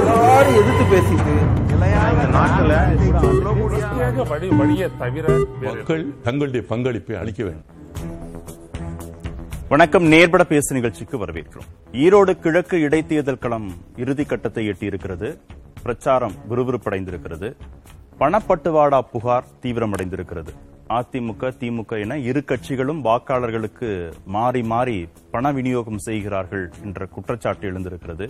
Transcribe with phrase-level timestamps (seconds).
[0.00, 1.34] எல்லாரும் எதிர்த்து பேசிட்டு
[5.64, 7.66] மக்கள் தங்களுடைய பங்களிப்பை அளிக்க வேண்டும்
[9.68, 11.68] வணக்கம் நேர்பட பேசு நிகழ்ச்சிக்கு வரவேற்கிறோம்
[11.98, 15.28] ஈரோடு கிழக்கு இடைத்தேர்தல் களம் இறுதி கட்டத்தை எட்டியிருக்கிறது
[15.82, 17.48] பிரச்சாரம் விறுவிறுப்படைந்திருக்கிறது
[18.20, 20.52] பணப்பட்டுவாடா புகார் தீவிரமடைந்திருக்கிறது
[20.96, 23.88] அதிமுக திமுக என இரு கட்சிகளும் வாக்காளர்களுக்கு
[24.36, 24.98] மாறி மாறி
[25.30, 28.26] பண விநியோகம் செய்கிறார்கள் என்ற குற்றச்சாட்டு எழுந்திருக்கிறது.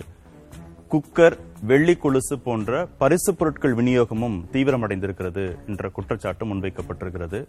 [0.91, 1.37] குக்கர்
[1.69, 7.41] வெள்ளி கொலுசு போன்ற பரிசு பொருட்கள் விநியோகமும் தீவிரமடைந்திருக்கிறது என்ற குற்றச்சாட்டு முன்வைக்கப்பட்டிருக்கிறது.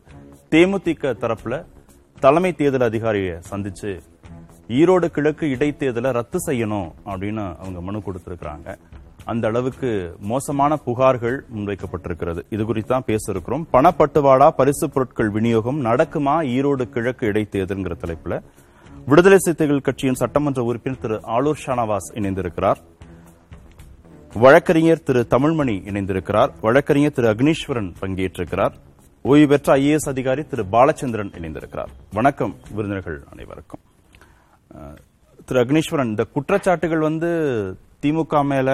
[0.50, 1.64] தேமுதிக தரப்புல
[2.20, 3.92] தலைமை தேர்தல் அதிகாரியை சந்திச்சு
[4.80, 8.78] ஈரோடு கிழக்கு இடைத்தேர்தலை ரத்து செய்யணும் அப்படின்னு அவங்க மனு கொடுத்திருக்கிறாங்க.
[9.30, 9.90] அந்த அளவுக்கு
[10.30, 12.40] மோசமான புகார்கள் முன்வைக்கப்பட்டிருக்கிறது.
[12.54, 18.36] இது குறித்து தான் பேச இருக்கிறோம் பணப்பட்டுவாடா பரிசு பொருட்கள் விநியோகம் நடக்குமா ஈரோடு கிழக்கு இடைத்தேர்தல்ங்கிற தலைப்புல.
[19.10, 22.80] விடுதலை சிறுத்தைகள் கட்சியின் சட்டமன்ற உறுப்பினர் திரு ஆலூர் ஷானவாஸ் இணைந்திருக்கிறார்.
[24.44, 26.50] வழக்கறிஞர் திரு தமிழ்மணி இணைந்திருக்கிறார்.
[26.66, 28.74] வழக்கறிஞர் திரு அக்னீஸ்வரன் பங்கேற்றிருக்கிறார்.
[29.22, 31.90] ஓய்வு பெற்ற ஐஏஎஸ் அதிகாரி திரு பாலச்சந்திரன் இணைந்திருக்கிறார்.
[32.18, 33.82] வணக்கம் விருந்தினர்கள் அனைவருக்கும்.
[35.48, 37.30] திரு அக்னீஸ்வரன் இந்த குற்றச்சாட்டுகள் வந்து
[38.02, 38.68] திமுக மேல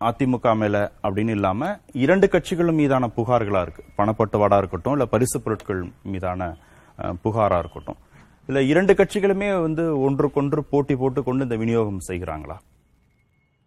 [0.00, 1.68] அதிமுக மேல அப்படின்னு இல்லாம
[2.04, 3.82] இரண்டு கட்சிகளும் மீதான புகார்களா இருக்கு.
[3.98, 5.80] பணப்பட்டுவாடா இருக்கட்டும் இல்ல பரிசு பொருட்கள்
[6.12, 6.48] மீதான
[7.24, 7.98] புகாரா இருக்கட்டும்.
[8.48, 12.56] இல்ல இரண்டு கட்சிகளுமே வந்து ஒன்றுக்கொன்று போட்டி போட்டு கொண்டு இந்த விநியோகம் செய்கிறாங்களா?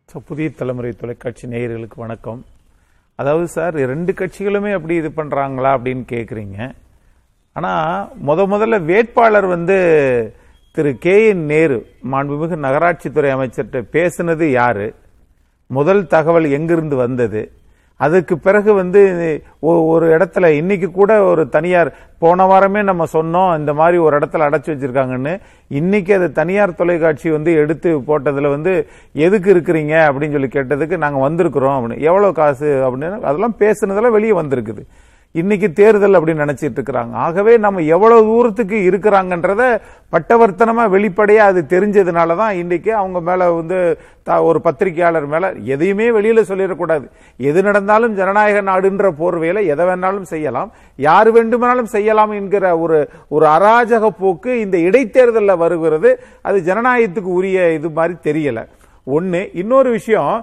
[0.09, 2.39] ஸோ புதிய தலைமுறை தொலைக்காட்சி நேயர்களுக்கு வணக்கம்.
[3.19, 6.57] அதாவது சார் ரெண்டு கட்சிகளுமே அப்படி இது பண்றாங்களா அப்படின்னு கேக்குறீங்க.
[7.55, 7.73] ஆனா
[8.27, 9.77] முத முதல்ல வேட்பாளர் வந்து
[10.75, 11.77] திரு கே என் நேரு
[12.13, 14.87] மாண்புமிகு நகராட்சித்துறை அமைச்சர்கிட்ட பேசுனது யாரு?
[15.71, 17.51] முதல் தகவல் எங்கிருந்து வந்தது?
[17.95, 23.73] அதுக்கு பிறகு வந்து ஒ- ஒரு இடத்துல இன்னைக்கு கூட ஒரு தனியார் போன வாரமே நம்ம சொன்னோம் இந்த
[23.73, 25.39] மாதிரி ஒரு இடத்துல அடைச்சி வச்சிருக்காங்கன்னு.
[25.67, 30.09] இன்னைக்கு அது தனியார் தொலைக்காட்சி வந்து எடுத்து போட்டதுல வந்து எதுக்கு இருக்கிறீங்க?
[30.09, 31.99] அப்படின்னு சொல்லி கேட்டதுக்கு நாங்கள் வந்திருக்கிறோம் அப்படின்னு.
[31.99, 32.65] எவ்வளோ காசு?
[32.65, 33.19] அப்படின்னு.
[33.19, 34.85] அதெல்லாம் பேசுனதெல்லாம் வெளியே வந்திருக்குது.
[35.37, 37.13] இன்னைக்கு தேர்தல் அப்படின்னு நினைச்சிட்டு இருக்கிறாங்க.
[37.25, 39.63] ஆகவே நம்ம எவ்வளவு தூரத்துக்கு இருக்கிறாங்கன்றத
[40.13, 43.79] பட்டவர்த்தனமா வெளிப்படையா அது தெரிஞ்சதுனால தான் இன்னைக்கு அவங்க மேல வந்து
[44.47, 47.05] ஒரு பத்திரிகையாளர் மேல எதையுமே வெளியில சொல்லிடக்கூடாது.
[47.49, 50.71] எது நடந்தாலும் ஜனநாயக நாடுன்ற போர்வையில எதை வேணாலும் செய்யலாம்.
[51.07, 52.99] யார் வேண்டுமானாலும் செய்யலாம் என்கிற ஒரு
[53.35, 56.11] ஒரு அராஜக போக்கு இந்த இடைத்தேர்தலில் வருகிறது.
[56.41, 58.61] அது ஜனநாயகத்துக்கு உரிய இது மாதிரி தெரியல.
[59.17, 60.33] ஒன்று இன்னொரு விஷயம்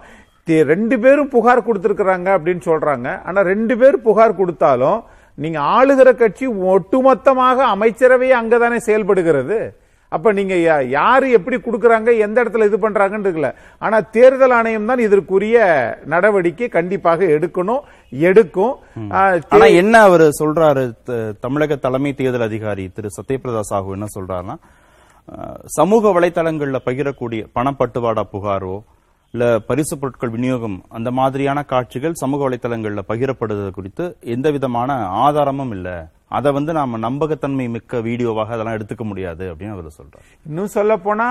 [0.72, 3.08] ரெண்டு பேரும் புகார் கொடுத்திருக்கிறாங்க அப்படின்னு சொல்றாங்க.
[3.28, 5.00] ஆனா ரெண்டு பேர் புகார் கொடுத்தாலும்
[5.42, 9.58] நீங்க ஆளுகிற கட்சி ஒட்டுமொத்தமாக அமைச்சரவை அங்கதானே செயல்படுகிறது.
[10.12, 10.54] அப்ப நீங்க
[10.96, 13.50] யாரு எப்படி கொடுக்கறாங்க எந்த இடத்துல இது பண்றாங்கன்னு இருக்குல்ல.
[13.82, 15.56] ஆனா தேர்தல் ஆணையம் தான் இதற்குரிய
[16.14, 17.82] நடவடிக்கை கண்டிப்பாக எடுக்கணும்
[18.30, 18.74] எடுக்கும்.
[19.54, 20.84] ஆனா என்ன அவர் சொல்றாரு
[21.46, 24.56] தமிழக தலைமை தேர்தல் அதிகாரி திரு சத்யபிரதா சாஹூ என்ன சொல்றாருன்னா
[25.78, 28.76] சமூக வலைத்தளங்கள்ல பகிரக்கூடிய பணப்பட்டுவாடா புகாரோ
[29.34, 34.04] இல்லை பரிசு பொருட்கள் விநியோகம் அந்த மாதிரியான காட்சிகள் சமூக வலைதளங்களில் பகிரப்படுவது குறித்து
[34.34, 34.90] எந்த விதமான
[35.24, 35.96] ஆதாரமும் இல்லை.
[36.36, 40.24] அதை வந்து நாம நம்பகத்தன்மை மிக்க வீடியோவாக அதெல்லாம் எடுத்துக்க முடியாது அப்படின்னு அவர் சொல்றாரு.
[40.48, 41.26] இன்னும் சொல்ல போனா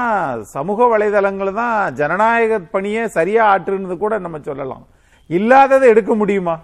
[0.55, 4.85] சமூக வலைதளங்கள் தான் ஜனநாயக பணியை சரியா ஆற்றுனது கூட நம்ம சொல்லலாம்.
[5.29, 6.55] இல்லாததை எடுக்க முடியுமா?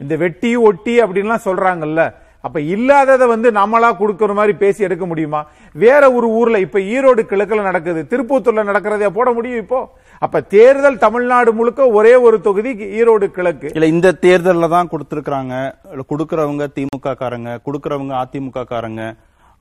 [0.00, 2.02] இந்த வெட்டி ஒட்டி அப்படின்லாம் சொல்றாங்கல்ல.
[2.46, 5.40] அப்ப இல்லாததை வந்து நம்மளா கொடுக்கற மாதிரி பேசி எடுக்க முடியுமா?
[5.74, 9.80] வேற ஒரு ஊர்ல இப்ப ஈரோடு கிழக்குல நடக்குது திருப்பூத்தூர்ல நடக்கிறத போட முடியும் இப்போ?
[10.22, 13.68] அப்ப தேர்தல் தமிழ்நாடு முழுக்க ஒரே ஒரு தொகுதி ஈரோடு கிழக்கு.
[13.76, 15.54] இல்ல இந்த தேர்தல்ல தான் கொடுத்திருக்காங்க
[15.92, 19.02] இல்ல கொடுக்கறவங்க திமுக காரங்க கொடுக்கறவங்க அதிமுக காரங்க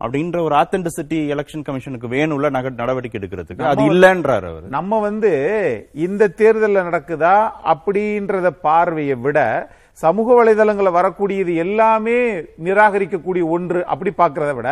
[0.01, 3.65] அப்படின்ற ஒரு ஆத்தென்டிசிட்டி எலெக்ஷன் கமிஷனுக்கு வேணும்ல நடவடிக்கை எடுக்கிறதுக்கு.
[3.71, 4.63] அது இல்லன்றாரு அவர்.
[4.77, 5.31] நம்ம வந்து
[6.05, 7.35] இந்த தேர்தல்ல நடக்குதா
[7.73, 9.39] அப்படின்றத பார்வையை விட
[9.97, 12.19] சமூக வலைதளங்கள்ல வரக்கூடியது எல்லாமே
[12.65, 14.69] நிராகரிக்கக்கூடிய ஒன்று அப்படி பார்க்கறத விட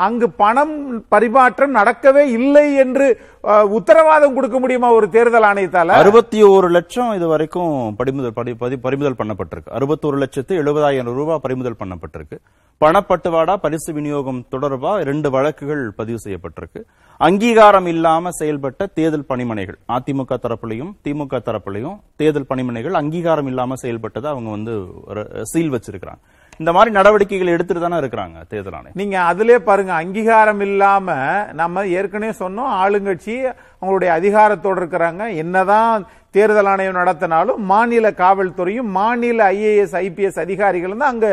[0.00, 3.20] அங்கு பணம் பரிமாற்றம் நடக்கவே இல்லை என்று
[3.68, 5.86] உத்தரவாதம் கொடுக்க முடியுமா ஒரு தேர்தல் ஆணையத்தால?
[5.86, 9.68] அறுபத்தி ஒரு லட்சம் இது வரைக்கும் பறிமுதல் படி- பதி- பறிமுதல் பண்ணப்பட்டிருக்கு.
[9.70, 12.38] அறுபத்தோரு லட்சத்து எழுபதாயிரம் ரூபாய் பறிமுதல் பண்ணப்பட்டிருக்கு.
[12.84, 16.84] பணப்பட்டுவாடா பரிசு விநியோகம் தொடர்பா இரண்டு வழக்குகள் பதிவு செய்யப்பட்டிருக்கு.
[17.18, 24.50] அங்கீகாரம் இல்லாம செயல்பட்ட தேர்தல் பணிமனைகள் அதிமுக தரப்புலையும் திமுக தரப்புலையும் தேர்தல் பணிமனைகள் அங்கீகாரம் இல்லாம செயல்பட்டதை அவங்க
[24.50, 26.20] வந்து ஒரு சீல் வச்சிருக்கிறாங்க.
[26.60, 28.96] இந்த மாதிரி நடவடிக்கைகள் எடுத்துட்டு தானே இருக்கிறாங்க தேர்தல் ஆணையம்.
[29.00, 31.14] நீங்க அதிலே பாருங்க அங்கீகாரம் இல்லாம
[31.60, 33.36] நம்ம ஏற்கனவே சொன்னோம் ஆளுங்கட்சி
[33.80, 35.22] அவங்களுடைய அதிகாரத்தோடு இருக்கிறாங்க.
[35.42, 36.04] என்னதான்
[36.36, 41.28] தேர்தல் ஆணையம் நடத்தினாலும் மாநில காவல்துறையும் மாநில ஐஏஎஸ் ஐபிஎஸ் அதிகாரிகளும் தான் அங்க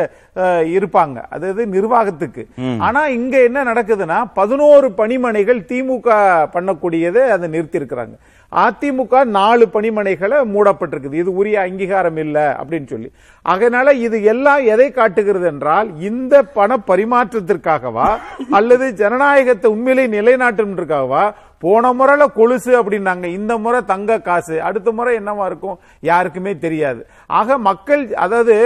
[0.76, 1.18] இருப்பாங்க.
[1.34, 2.44] அதாவது நிர்வாகத்துக்கு.
[2.86, 6.18] ஆனா இங்க என்ன நடக்குதுன்னா பதினோரு பணிமனைகள் திமுக
[6.56, 8.16] பண்ணக்கூடியதை அதை நிறுத்தி இருக்கிறாங்க
[8.52, 11.12] அதிமுக நாலு பணிமனைகளை மூடப்பட்டிருக்குது.
[11.12, 13.12] இது உரிய அங்கீகாரம் இல்லை அப்படின்னு சொல்லி.
[13.42, 18.18] அதனால இது எல்லாம் எதை காட்டுகிறது என்றால் இந்த பண பரிமாற்றத்திற்காகவா
[18.50, 21.32] அல்லது ஜனநாயகத்தை உண்மையிலே நிலைநாட்டுவதற்காகவா
[21.62, 23.26] போன முறையில கொலுசு அப்படின்னாங்க.
[23.38, 24.56] இந்த முறை தங்க காசு.
[24.62, 25.78] அடுத்த முறை என்னவா இருக்கும்?
[26.10, 27.00] யாருக்குமே தெரியாது.
[27.26, 28.56] ஆக மக்கள் அதாவது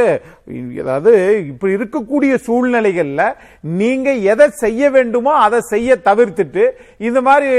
[0.82, 1.12] அதாவது
[1.50, 3.22] இப்படி இருக்கக்கூடிய சூழ்நிலைகள்ல
[3.60, 6.64] நீங்க எதை செய்ய வேண்டுமோ அதை செய்ய தவிர்த்துட்டு
[7.08, 7.50] இந்த மாதிரி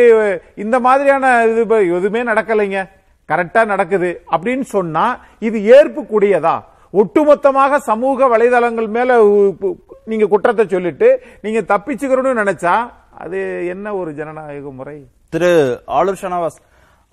[0.65, 1.63] இந்த மாதிரியான இது
[1.97, 2.81] எதுவுமே நடக்கலைங்க.
[3.29, 4.11] கரெக்டா நடக்குது.
[4.35, 5.05] அப்படின்னு சொன்னா
[5.39, 6.55] இது ஏற்புக்கூடியதா
[6.93, 9.11] ஒட்டுமொத்தமாக சமூக வலைதளங்கள் மேல
[10.11, 11.07] நீங்க குற்றத்தை சொல்லிட்டு
[11.41, 12.75] நீங்க தப்பிச்சுக்கிறோன்னு நினைச்சா
[13.23, 13.39] அது
[13.73, 14.95] என்ன ஒரு ஜனநாயக முறை?
[15.33, 15.51] திரு
[15.97, 16.59] ஆளுர் ஷனவாஸ்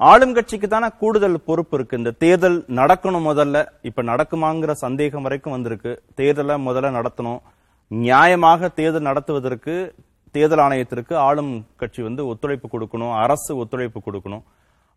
[0.09, 1.99] ஆளும் கட்சிக்கு தானே கூடுதல் பொறுப்பு இருக்கு.
[2.01, 3.57] இந்த தேர்தல் நடக்கணும் முதல்ல.
[3.89, 5.93] இப்ப நடக்குமாங்கிற சந்தேகம் வரைக்கும் வந்திருக்கு.
[6.21, 7.41] தேர்தலை முதல்ல நடத்தணும்.
[7.91, 9.75] நியாயமாக தேர்தல் நடத்துவதற்கு
[10.35, 13.15] தேர்தல் ஆணையத்திற்கு ஆளும் கட்சி வந்து ஒத்துழைப்பு கொடுக்கணும்.
[13.23, 14.45] அரசு ஒத்துழைப்பு கொடுக்கணும்.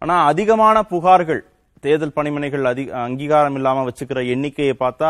[0.01, 1.41] ஆனா அதிகமான புகார்கள்
[1.85, 5.09] தேர்தல் பணிமனைகள் அதிக அங்கீகாரம் இல்லாம வச்சுக்கிற எண்ணிக்கையை பார்த்தா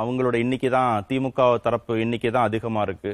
[0.00, 3.12] அவங்களோட எண்ணிக்கை தான் திமுக தரப்பு எண்ணிக்கை தான் அதிகமா இருக்கு.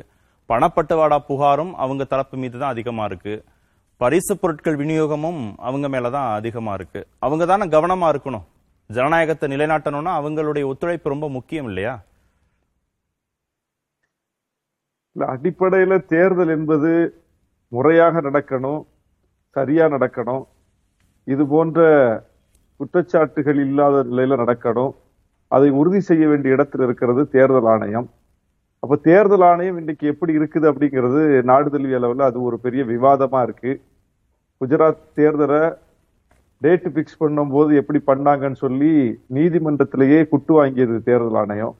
[0.50, 3.34] பணப்பட்டுவாடா புகாரும் அவங்க தரப்பு மீது தான் அதிகமா இருக்கு.
[3.98, 7.06] பரிசு பொருட்கள் விநியோகமும் அவங்க மேலதான் அதிகமா இருக்கு.
[7.18, 8.42] அவங்க தானே கவனமா இருக்கணும்.
[8.86, 12.02] ஜனநாயகத்தை நிலைநாட்டணும்னா அவங்களுடைய ஒத்துழைப்பு ரொம்ப முக்கியம் இல்லையா?
[15.18, 17.22] அடிப்படையில தேர்தல் என்பது
[17.68, 18.86] முறையாக நடக்கணும்
[19.50, 20.46] சரியா நடக்கணும்.
[21.24, 21.80] இது போன்ற
[22.78, 24.94] குற்றச்சாட்டுகள் இல்லாத நிலையில நடக்கணும்.
[25.48, 28.10] அதை உறுதி செய்ய வேண்டிய இடத்தில் இருக்கிறது தேர்தல் ஆணையம்.
[28.80, 33.72] அப்ப தேர்தல் ஆணையம் இன்னைக்கு எப்படி இருக்குது அப்படிங்கிறது நாடு தழுவிய அளவில் அது ஒரு பெரிய விவாதமா இருக்கு.
[34.60, 35.62] குஜராத் தேர்தலை
[36.62, 38.92] டேட்டு பிக்ஸ் பண்ணும்போது எப்படி பண்ணாங்கன்னு சொல்லி
[39.34, 41.74] நீதிமன்றத்திலேயே குட்டு வாங்கியது தேர்தல் ஆணையம்.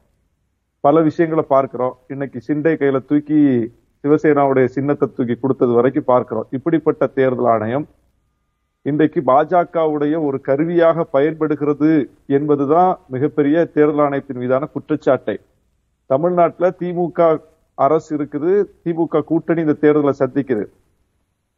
[0.81, 1.95] பல விஷயங்களை பார்க்கிறோம்.
[2.09, 3.41] இன்னைக்கு சிண்டை கையில தூக்கி
[4.05, 6.47] சிவசேனாவுடைய சின்னத்தை தூக்கி கொடுத்தது வரைக்கும் பார்க்கிறோம்.
[6.51, 7.87] இப்படிப்பட்ட தேர்தல் ஆணையம்
[8.83, 15.37] இன்றைக்கு பாஜகவுடைய ஒரு கருவியாக பயன்படுகிறது என்பதுதான் மிகப்பெரிய தேர்தல் ஆணையத்தின் மீதான குற்றச்சாட்டை.
[16.11, 17.21] தமிழ்நாட்டுல திமுக
[17.85, 18.53] அரசு இருக்குது
[18.85, 20.65] திமுக கூட்டணி இந்த தேர்தலை சந்திக்குது.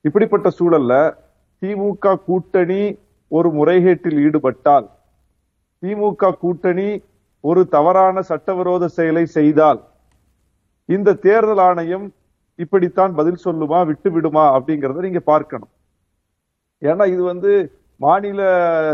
[0.05, 0.95] இப்படிப்பட்ட சூழல்ல
[1.63, 2.83] திமுக கூட்டணி
[3.31, 4.87] ஒரு முறைகேட்டில் ஈடுபட்டால்
[5.83, 6.89] திமுக கூட்டணி
[7.45, 9.81] ஒரு தவறான சட்டவிரோத செயலை செய்தால்
[10.89, 12.07] இந்த தேர்தல் ஆணையம்
[12.59, 15.73] இப்படித்தான் பதில் சொல்லுமா விட்டு விடுமா அப்படிங்கறத நீங்க பார்க்கணும்.
[16.83, 17.51] ஏன்னா இது வந்து
[18.01, 18.41] மாநில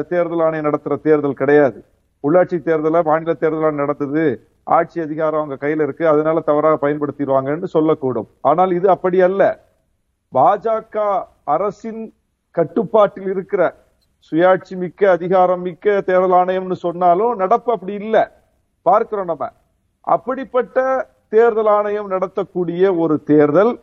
[0.09, 1.79] தேர்தல் ஆணையம் நடத்துற தேர்தல் கிடையாது.
[2.25, 4.25] உள்ளாட்சி தேர்தலை மாநில தேர்தல் ஆணையம் நடத்துது.
[4.65, 8.27] ஆட்சி அதிகாரம் அவங்க கையில இருக்கு அதனால தவறாக பயன்படுத்திடுவாங்கன்னு சொல்லக்கூடும்.
[8.41, 9.65] ஆனால் இது அப்படி அல்ல.
[10.35, 12.15] பாஜக அரசின்
[12.51, 13.75] கட்டுப்பாட்டில் இருக்கிற
[14.33, 18.43] சுயாட்சி மிக்க அதிகாரம் மிக்க தேர்தல் ஆணையம்னு சொன்னாலும் நடப்பு அப்படி இல்ல.
[18.83, 19.53] பார்க்கிறோம் நம்ம.
[20.01, 23.81] அப்படிப்பட்ட தேர்தல் ஆணையம் நடத்தக்கூடிய ஒரு தேர்தல்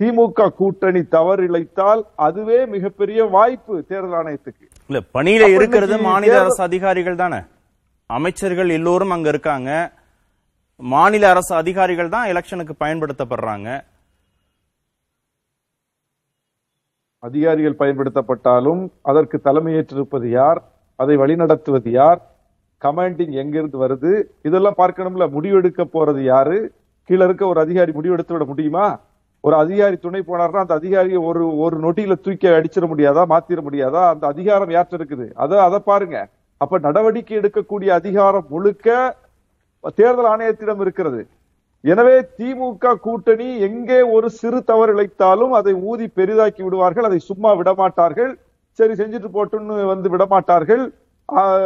[0.00, 4.64] திமுக கூட்டணி தவறிழைத்தால் அதுவே மிகப்பெரிய வாய்ப்பு தேர்தல் ஆணையத்துக்கு.
[4.86, 7.40] இல்ல பணியில இருக்கிறது மாநில அரசு அதிகாரிகள் தானே?
[8.06, 9.92] அமைச்சர்கள் எல்லோரும் அங்க இருக்காங்க.
[10.80, 13.84] மாநில அரசு அதிகாரிகள் தான் எலெக்ஷனுக்கு பயன்படுத்தப்படுறாங்க.
[17.18, 20.62] அதிகாரிகள் பயன்படுத்தப்பட்டாலும் அதற்கு தலைமையேற்றிருப்பது யார்?
[20.96, 22.20] அதை வழிநடத்துவது யார்?
[22.82, 24.22] கமாண்டிங் எங்கிருந்து வருது?
[24.42, 25.26] இதெல்லாம் பார்க்கணும்ல.
[25.36, 26.72] முடிவெடுக்க போறது யாரு?
[27.04, 29.00] கீழே இருக்க ஒரு அதிகாரி முடிவெடுத்து விட முடியுமா?
[29.40, 33.24] ஒரு அதிகாரி துணை போனார்னா அந்த அதிகாரியை ஒரு ஒரு நொட்டியில தூக்கி அடிச்சிட முடியாதா?
[33.34, 34.08] மாத்திர முடியாதா?
[34.08, 35.32] அந்த அதிகாரம் யார்கிட்ட இருக்குது?
[35.34, 36.28] அதை அதை பாருங்க.
[36.56, 39.16] அப்ப நடவடிக்கை எடுக்கக்கூடிய அதிகாரம் முழுக்க
[39.94, 41.26] தேர்தல் ஆணையத்திடம் இருக்கிறது.
[41.80, 47.04] எனவே திமுக கூட்டணி எங்கே ஒரு சிறு தவறு இழைத்தாலும் அதை ஊதி பெரிதாக்கி விடுவார்கள்.
[47.04, 48.34] அதை சும்மா விடமாட்டார்கள்.
[48.70, 50.94] சரி செஞ்சுட்டு போட்டுன்னு வந்து விடமாட்டார்கள்.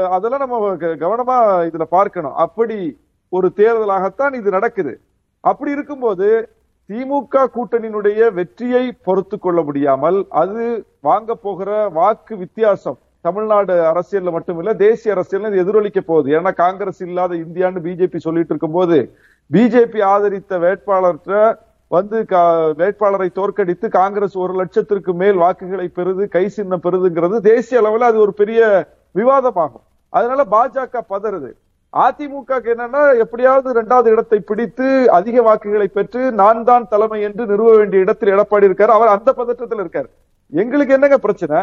[0.08, 2.34] அதெல்லாம் நம்ம க- கவனமா இதுல பார்க்கணும்.
[2.34, 5.00] அப்படி ஒரு தேர்தலாகத்தான் இது நடக்குது.
[5.40, 6.48] அப்படி இருக்கும்போது
[6.88, 15.14] திமுக கூட்டணியினுடைய வெற்றியை பொறுத்து கொள்ள முடியாமல் அது வாங்க போகிற வாக்கு வித்தியாசம் தமிழ்நாடு அரசியல்ல மட்டுமில்ல தேசிய
[15.14, 16.40] அரசியல் இது எதிரொலிக்க போகுது.
[16.40, 19.16] ஏன்னா காங்கிரஸ் இல்லாத இந்தியான்னு பிஜேபி சொல்லிட்டு இருக்கும்போது
[19.52, 26.80] பிஜேபி ஆதரித்த வேட்பாளர்கிட்ட வந்து கா- வேட்பாளரை தோற்கடித்து காங்கிரஸ் ஒரு லட்சத்திற்கு மேல் வாக்குகளை பெறுது கை சின்னம்
[26.82, 29.84] பெறுதுங்கிறது தேசிய அளவில் அது ஒரு பெரிய விவாதமாகும்.
[30.08, 31.52] அதனால பாஜக பதறுது.
[31.96, 38.02] அதிமுக என்னன்னா எப்படியாவது இரண்டாவது இடத்தை பிடித்து அதிக வாக்குகளை பெற்று நான் தான் தலைமை என்று நிறுவ வேண்டிய
[38.02, 38.90] இடத்தில் எடப்பாடி இருக்காரு.
[38.90, 40.10] அவர் அந்த பதற்றத்தில் இருக்காரு.
[40.50, 41.62] எங்களுக்கு என்னங்க பிரச்சனை?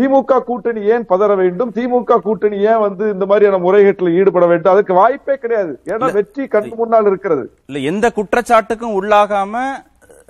[0.00, 1.72] திமுக கூட்டணி ஏன் பதற வேண்டும்?
[1.72, 4.72] திமுக கூட்டணி ஏன் வந்து இந்த மாதிரியான முறைகேட்டில் ஈடுபட வேண்டும்?
[4.72, 5.80] அதுக்கு வாய்ப்பே கிடையாது.
[5.84, 7.50] ஏன்னா வெற்றி கண் முன்னால் இருக்கிறது.
[7.66, 9.60] இல்ல எந்த குற்றச்சாட்டுக்கும் உள்ளாகாம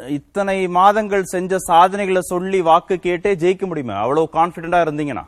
[0.07, 3.95] இத்தனை மாதங்கள் செஞ்ச சாதனைகளை சொல்லி வாக்கு கேட்டே ஜெயிக்க முடியுமா?
[3.95, 5.23] அவ்வளவு கான்பிடண்டா இருந்தீங்கன்னா.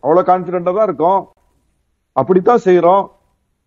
[0.00, 1.28] அவ்வளவு கான்பிடண்டா தான் இருக்கும்.
[2.12, 3.08] அப்படித்தான் செய்யறோம்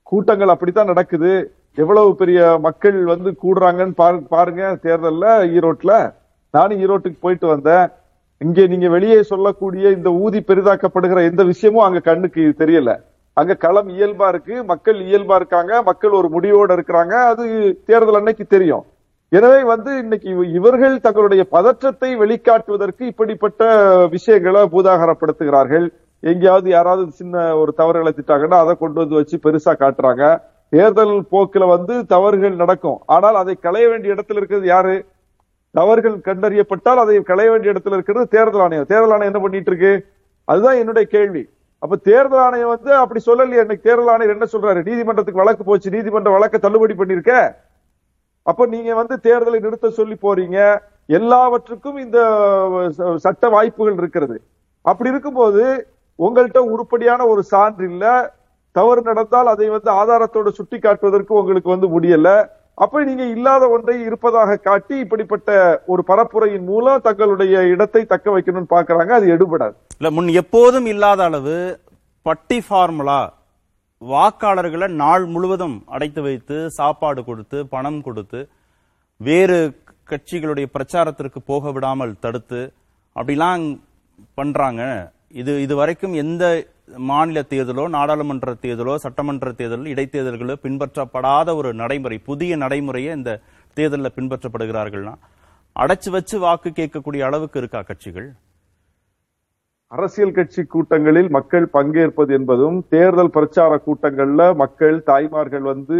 [0.03, 1.53] கூட்டங்கள் அப்படித்தான் நடக்குது.
[1.75, 6.13] எவ்வளவு பெரிய மக்கள் வந்து கூடுறாங்கன்னு பாரு- பாருங்க தேர்தல்ல ஈரோட்ல
[6.51, 7.89] நானும் ஈரோட்டுக்கு போயிட்டு வந்தேன்.
[8.41, 12.91] இங்கே நீங்க வெளியே சொல்லக்கூடிய இந்த ஊதி பெரிதாக்கப்படுகிற எந்த விஷயமும் அங்க கண்ணுக்கு தெரியல.
[13.37, 17.45] அங்க களம் இயல்பா இருக்கு மக்கள் இயல்பா இருக்காங்க மக்கள் ஒரு முடிவோட இருக்கிறாங்க அது
[17.89, 18.83] தேர்தல் அன்னைக்கு தெரியும்.
[19.31, 23.63] எனவே வந்து இன்னைக்கு இவர்கள் தங்களுடைய பதற்றத்தை வெளிக்காட்டுவதற்கு இப்படிப்பட்ட
[24.15, 25.87] விஷயங்களை பூதாகரப்படுத்துகிறார்கள்.
[26.23, 30.23] எங்கேயாவது யாராவது சின்ன ஒரு தவறுகளை திட்டாங்கன்னா அதை கொண்டு வந்து வச்சு பெருசா காட்டுறாங்க.
[30.73, 32.99] தேர்தல் போக்குல வந்து தவறுகள் நடக்கும்.
[33.15, 34.95] ஆனால் அதை களைய வேண்டிய இடத்துல இருக்கிறது யாரு?
[35.75, 38.85] தவறுகள் கண்டறியப்பட்டால் அதை களைய வேண்டிய இடத்துல இருக்கிறது தேர்தல் ஆணையம்.
[38.85, 40.11] தேர்தல் ஆணையம் என்ன பண்ணிட்டு இருக்கு
[40.43, 41.49] அதுதான் என்னுடைய கேள்வி.
[41.79, 44.85] அப்ப தேர்தல் ஆணையம் வந்து அப்படி சொல்லலையே இன்னைக்கு தேர்தல் ஆணையர் என்ன சொல்றாரு?
[44.85, 47.55] நீதிமன்றத்துக்கு வழக்கு போச்சு நீதிமன்ற வழக்கை தள்ளுபடி பண்ணிருக்க?
[48.43, 50.79] அப்ப நீங்க வந்து தேர்தலை நிறுத்த சொல்லி போறீங்க.
[51.05, 52.19] எல்லாவற்றுக்கும் இந்த
[52.97, 54.41] ச- சட்ட வாய்ப்புகள் இருக்கிறது.
[54.81, 55.87] அப்படி இருக்கும்போது
[56.19, 58.33] உங்கள்கிட்ட உருப்படியான ஒரு சான்று இல்ல.
[58.71, 62.49] தவறு நடந்தால் அதை வந்து ஆதாரத்தோட சுட்டி காட்டுவதற்கு உங்களுக்கு வந்து முடியல.
[62.77, 65.49] அப்ப நீங்க இல்லாத ஒன்றை இருப்பதாக காட்டி இப்படிப்பட்ட
[65.85, 69.75] ஒரு பரப்புரையின் மூலம் தங்களுடைய இடத்தை தக்க வைக்கணும்னு பாக்குறாங்க அது எடுபடாது.
[69.99, 71.55] இல்ல முன் எப்போதும் இல்லாத அளவு
[72.25, 73.21] பட்டி ஃபார்முலா
[74.01, 78.39] வாக்காளர்களை நாள் முழுவதும் அடைத்து வைத்து சாப்பாடு கொடுத்து பணம் கொடுத்து
[79.21, 79.59] வேறு
[80.11, 82.61] கட்சிகளுடைய பிரச்சாரத்திற்கு போக விடாமல் தடுத்து
[83.15, 83.63] அப்படிலாம்
[84.37, 84.83] பண்றாங்க.
[85.35, 86.43] இது இதுவரைக்கும் எந்த
[87.09, 93.31] மாநில தேர்தலோ நாடாளுமன்ற தேர்தலோ சட்டமன்ற தேர்தலோ இடைத்தேர்தல்களோ பின்பற்றப்படாத ஒரு நடைமுறை புதிய நடைமுறையை இந்த
[93.77, 95.13] தேர்தலில் பின்பற்றப்படுகிறார்கள்னா
[95.75, 98.27] அடைச்சு வச்சு வாக்கு கேட்கக்கூடிய அளவுக்கு இருக்கா கட்சிகள்?
[99.91, 105.97] அரசியல் கட்சி கூட்டங்களில் மக்கள் பங்கேற்பது என்பதும் தேர்தல் பிரச்சார கூட்டங்கள்ல மக்கள் தாய்மார்கள் வந்து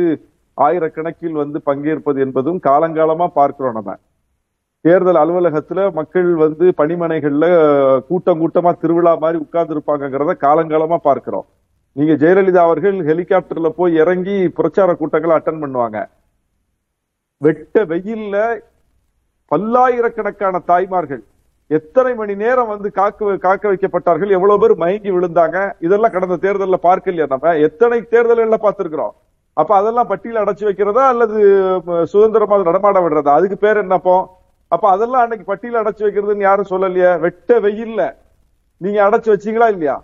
[0.58, 3.94] ஆயிரக்கணக்கில் வந்து பங்கேற்பது என்பதும் காலங்காலமா பார்க்கிறோம் நம்ம.
[4.86, 7.46] தேர்தல் அலுவலகத்துல மக்கள் வந்து பணிமனைகள்ல
[8.10, 11.46] கூட்டம் கூட்டமா திருவிழா மாதிரி உட்கார்ந்து இருப்பாங்கிறத காலங்காலமா பார்க்கிறோம்.
[11.96, 15.98] நீங்க ஜெயலலிதா அவர்கள் ஹெலிகாப்டர்ல போய் இறங்கி பிரச்சார கூட்டங்களை அட்டன் பண்ணுவாங்க.
[17.42, 18.36] வெட்ட வெயில்ல
[19.51, 21.24] பல்லாயிரக்கணக்கான தாய்மார்கள்
[21.72, 27.25] எத்தனை மணி நேரம் வந்து காக்க காக்க வைக்கப்பட்டார்கள் எவ்வளவு பேர் மயங்கி விழுந்தாங்க இதெல்லாம் கடந்த தேர்தலில் பார்க்கலையா
[27.34, 27.54] நம்ம?
[27.68, 29.13] எத்தனை தேர்தல்கள்ல பார்த்திருக்கிறோம்?
[29.54, 31.38] அப்ப அதெல்லாம் பட்டியல அடைச்சு வைக்கிறதா அல்லது
[32.13, 33.34] சுதந்திரமா நடமாட விடுறதா?
[33.39, 34.18] அதுக்கு பேர் என்னப்போ?
[34.68, 37.20] அப்ப அதெல்லாம் அன்னைக்கு பட்டியல அடைச்சு வைக்கிறதுன்னு யாரும் சொல்லலையே?
[37.20, 38.16] வெட்ட வெயில்ல.
[38.78, 40.04] நீங்க அடைச்சு வச்சீங்களா இல்லையா?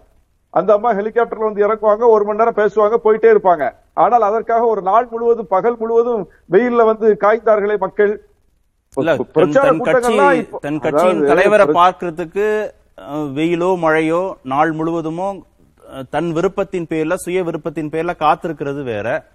[0.50, 3.72] அந்த அம்மா ஹெலிகாப்டர்ல வந்து இறக்குவாங்க ஒரு மணி நேரம் பேசுவாங்க போயிட்டே இருப்பாங்க.
[3.94, 8.26] ஆனால் அதற்காக ஒரு நாள் முழுவதும் பகல் முழுவதும் வெயில்ல வந்து காய்ந்தார்களே மக்கள்.
[10.60, 12.72] தன் கட்சியின் தலைவரை பிர- பார்க்கறதுக்கு
[13.12, 15.42] வெயிலோ மழையோ நாள் முழுவதுமோ
[16.10, 19.26] தன் விருப்பத்தின் பேர்ல சுய விருப்பத்தின் பேர்ல காத்திருக்கிறது வேற.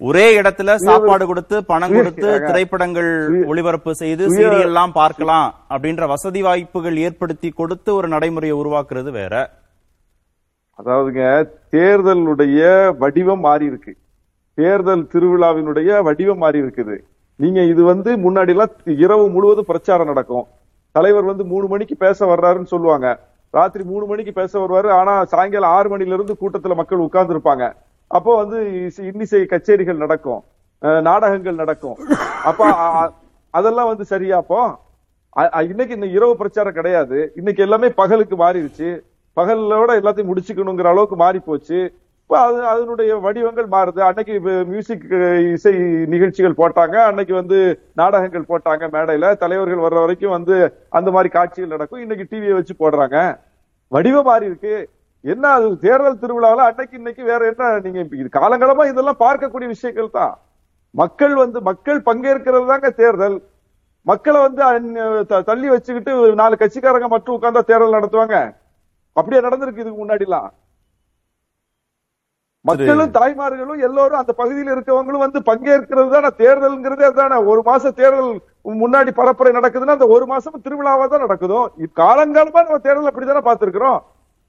[0.00, 3.10] ஒரே இடத்துல சாப்பாடு கொடுத்து பணம் கொடுத்து திரைப்படங்கள்
[3.46, 9.34] ஒளிபரப்பு செய்து சுய- சீரியல் எல்லாம் பார்க்கலாம் அப்படின்ற வசதி வாய்ப்புகள் ஏற்படுத்தி கொடுத்து ஒரு நடைமுறையை உருவாக்குறது வேற.
[10.78, 11.24] அதாவதுங்க
[11.72, 12.60] தேர்தலுடைய
[12.98, 13.96] வடிவம் மாறி இருக்கு
[14.58, 16.96] தேர்தல் திருவிழாவினுடைய வடிவம் மாறி இருக்குது
[17.40, 20.46] நீங்க இது வந்து முன்னாடி எல்லாம் இரவு முழுவதும் பிரச்சாரம் நடக்கும்.
[20.94, 23.06] தலைவர் வந்து மூணு மணிக்கு பேச வர்றாருன்னு சொல்லுவாங்க.
[23.54, 24.88] ராத்திரி மூணு மணிக்கு பேச வருவாரு.
[24.90, 27.64] ஆனா சாயங்காலம் ஆறு மணில இருந்து கூட்டத்துல மக்கள் உட்கார்ந்து இருப்பாங்க
[28.14, 30.42] அப்போ வந்து இசை- இன்னிசை கச்சேரிகள் நடக்கும்.
[30.78, 31.96] நாடகங்கள் நடக்கும்.
[32.44, 32.64] அப்ப
[33.50, 34.78] அதெல்லாம் வந்து சரியா அப்போ?
[35.60, 37.32] இன்னைக்கு இந்த இரவு பிரச்சாரம் கிடையாது.
[37.36, 39.00] இன்னைக்கு எல்லாமே பகலுக்கு மாறிடுச்சு.
[39.36, 41.94] பகலோட எல்லாத்தையும் முடிச்சுக்கணுங்கிற அளவுக்கு மாறி போச்சு.
[42.22, 44.00] இப்போ அது அதனுடைய வடிவங்கள் மாறுது.
[44.00, 45.04] அன்னைக்கு மியூசிக்
[45.52, 45.72] இசை
[46.06, 46.96] நிகழ்ச்சிகள் போட்டாங்க.
[46.96, 49.36] அன்னைக்கு வந்து நாடகங்கள் போட்டாங்க மேடையில.
[49.36, 52.00] தலைவர்கள் வர்ற வரைக்கும் வந்து அந்த மாதிரி காட்சிகள் நடக்கும்.
[52.00, 53.38] இன்னைக்கு டிவியை வச்சு போடுறாங்க.
[53.88, 54.88] வடிவம் மாறி இருக்கு
[55.24, 60.34] என்ன அது தேர்தல் திருவிழாவில் அன்னைக்கு இன்னைக்கு வேற என்ன நீங்க இது காலங்காலமா இதெல்லாம் பார்க்கக்கூடிய விஷயங்கள் தான்.
[60.94, 63.36] மக்கள் வந்து மக்கள் பங்கேற்கிறது தாங்க தேர்தல்.
[64.10, 64.62] மக்களை வந்து
[65.48, 66.12] தள்ளி வச்சுக்கிட்டு
[66.42, 68.36] நாலு கட்சிக்காரங்க மட்டும் உட்கார்ந்தா தேர்தல் நடத்துவாங்க.
[69.16, 70.50] அப்படியே நடந்திருக்கு இதுக்கு முன்னாடிலாம்.
[72.64, 77.38] மக்களும் தாய்மார்களும் எல்லோரும் அந்த பகுதியில் இருக்கவங்களும் வந்து பங்கேற்கிறது தானே தேர்தல்ங்கிறதே தானே.
[77.52, 78.30] ஒரு மாசம் தேர்தல்
[78.82, 81.66] முன்னாடி பரப்புரை நடக்குதுன்னா அந்த ஒரு மாசம் திருவிழாவா தான் நடக்குதும்
[82.02, 83.98] காலங்காலமா நம்ம தேர்தல் அப்படித்தானே பார்த்திருக்கிறோம்.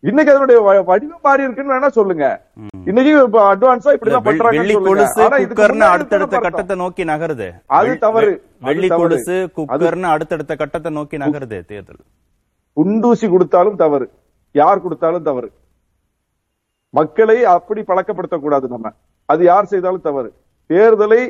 [0.04, 2.26] இன்னைக்கு அதனுடைய வடிவம் மாறி இருக்குன்னு வேணா சொல்லுங்க.
[2.90, 3.12] இன்னைக்கு
[3.52, 4.26] அட்வான்ஸா இப்படி எல்லாம்
[4.88, 7.48] முன்னாடி அடுத்தடுத்த கட்டத்தை நோக்கி நகருது.
[7.78, 8.34] அது தவறு.
[8.68, 8.88] வெள்ளி.
[9.00, 12.02] கொலுசு குக்கர்னு அடுத்தடுத்த கட்டத்தை நோக்கி நகருது தேர்தல்.
[12.78, 14.08] குண்டூசி கொடுத்தாலும் தவறு.
[14.56, 15.50] யார் கொடுத்தாலும் தவறு.
[16.94, 18.92] மக்களை அப்படி பழக்கப்படுத்தக்கூடாது நம்ம.
[19.30, 20.30] அது யார் செய்தாலும் தவறு.
[20.70, 21.22] தேர்தலை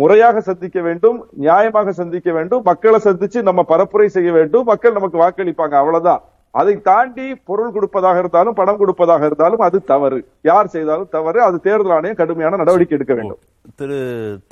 [0.00, 5.76] முறையாக சந்திக்க வேண்டும் நியாயமாக சந்திக்க வேண்டும் மக்களை சந்திச்சு நம்ம பரப்புரை செய்ய வேண்டும் மக்கள் நமக்கு வாக்களிப்பாங்க
[5.82, 6.22] அவ்வளவுதான்.
[6.50, 10.18] அதை தாண்டி பொருள் கொடுப்பதாக இருந்தாலும் பணம் கொடுப்பதாக இருந்தாலும் அது தவறு.
[10.50, 11.38] யார் செய்தாலும் தவறு.
[11.46, 13.40] அது தேர்தல் ஆணையம் கடுமையான நடவடிக்கை எடுக்க வேண்டும்.
[13.80, 13.98] திரு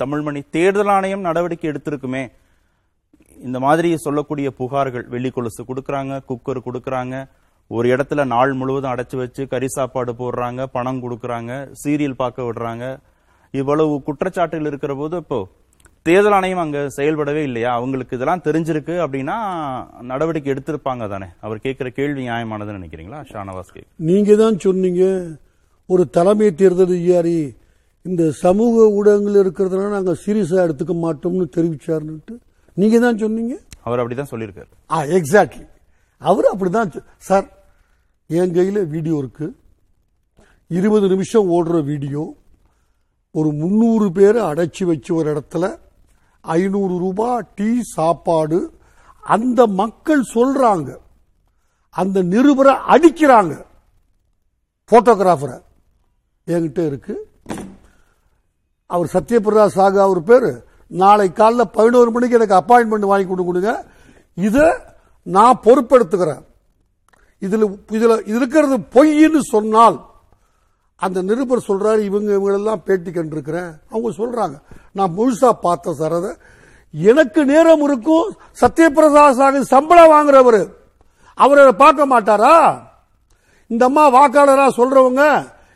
[0.03, 2.23] தமிழ்மணி தேர்தல் ஆணையம் நடவடிக்கை எடுத்திருக்குமே.
[3.37, 7.15] இந்த மாதிரி சொல்லக்கூடிய புகார்கள் வெள்ளி கொலுசு கொடுக்கறாங்க குக்கர் கொடுக்கறாங்க
[7.71, 11.51] ஒரு இடத்துல நாள் முழுவதும் அடைச்சு வச்சு கறி சாப்பாடு போடுறாங்க பணம் கொடுக்கறாங்க
[11.83, 12.85] சீரியல் பார்க்க விடுறாங்க.
[13.53, 15.39] இவ்வளவு குற்றச்சாட்டுகள் இருக்கிற போது இப்போ
[16.05, 17.69] தேர்தல் ஆணையம் அங்க செயல்படவே இல்லையா?
[17.73, 19.35] அவங்களுக்கு இதெல்லாம் தெரிஞ்சிருக்கு அப்படின்னா
[20.09, 21.27] நடவடிக்கை எடுத்திருப்பாங்க தானே.
[21.45, 23.19] அவர் கேட்கிற கேள்வி நியாயமானதுன்னு நினைக்கிறீங்களா?
[23.31, 23.87] ஷானவாஸ் கேக்.
[24.09, 25.03] நீங்க தான் சொன்னீங்க
[25.89, 27.37] ஒரு தலைமை தேர்தல் அதிகாரி
[28.05, 32.35] இந்த சமூக ஊடகங்கள் இருக்கிறதுனால நாங்கள் சீரியஸாக எடுத்துக்க மாட்டோம்னு தெரிவிச்சாருன்னுட்டு
[32.77, 33.55] நீங்க தான் சொன்னீங்க?
[33.87, 34.69] அவர் அப்படிதான் சொல்லியிருக்காரு.
[34.91, 35.65] ஆ எக்ஸாக்ட்லி
[36.21, 36.91] அவர் அப்படிதான்
[37.29, 37.47] சார்
[38.29, 39.47] என் கையில் வீடியோ இருக்கு.
[40.71, 42.23] இருபது நிமிஷம் ஓடுற வீடியோ
[43.35, 45.65] ஒரு முந்நூறு பேரை அடைச்சி வச்சு ஒரு இடத்துல
[46.45, 48.73] ஐநூறு ரூபாய் டீ சாப்பாடு.
[49.21, 50.97] அந்த மக்கள் சொல்றாங்க.
[51.89, 53.65] அந்த நிருபரை அடிக்கிறாங்க.
[54.91, 55.61] போட்டோகிராஃபரை.
[56.47, 57.31] என்கிட்ட இருக்கு.
[58.85, 60.67] அவர் சத்யபிரதா சாகு அவர் பேரு.
[60.87, 63.85] நாளை காலைல பதினோரு மணிக்கு எனக்கு அப்பாயின்மெண்ட் வாங்கி கொண்டு கொடுங்க.
[64.33, 64.73] இதை
[65.23, 66.43] நான் பொறுப்பெடுத்துக்கிறேன்.
[67.39, 70.05] இதில் இதில் இது இருக்கிறது பொய்ன்னு சொன்னால்
[70.95, 73.71] அந்த நிருபர் சொல்றாரு இவங்க இவங்களெல்லாம் பேட்டி கண்டிருக்கிறேன்.
[73.89, 74.61] அவங்க சொல்றாங்க
[74.91, 76.31] நான் முழுசா பார்த்தேன் சார் அதை.
[76.91, 78.27] எனக்கு நேரம் இருக்கும்.
[78.61, 80.61] சத்யபிரதா சாகு சம்பளம் வாங்குறவர்.
[81.33, 82.79] அவர் பார்க்க மாட்டாரா?
[83.67, 85.23] இந்த அம்மா வாக்காளரா சொல்றவங்க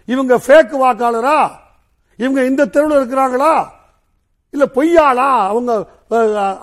[0.05, 1.49] இவங்க ஃபேக் வாக்காளரா?
[2.17, 3.53] இவங்க இந்த தெருவில் இருக்கிறாங்களா?
[4.49, 5.29] இல்ல பொய்யாளா?
[5.47, 5.85] அவங்க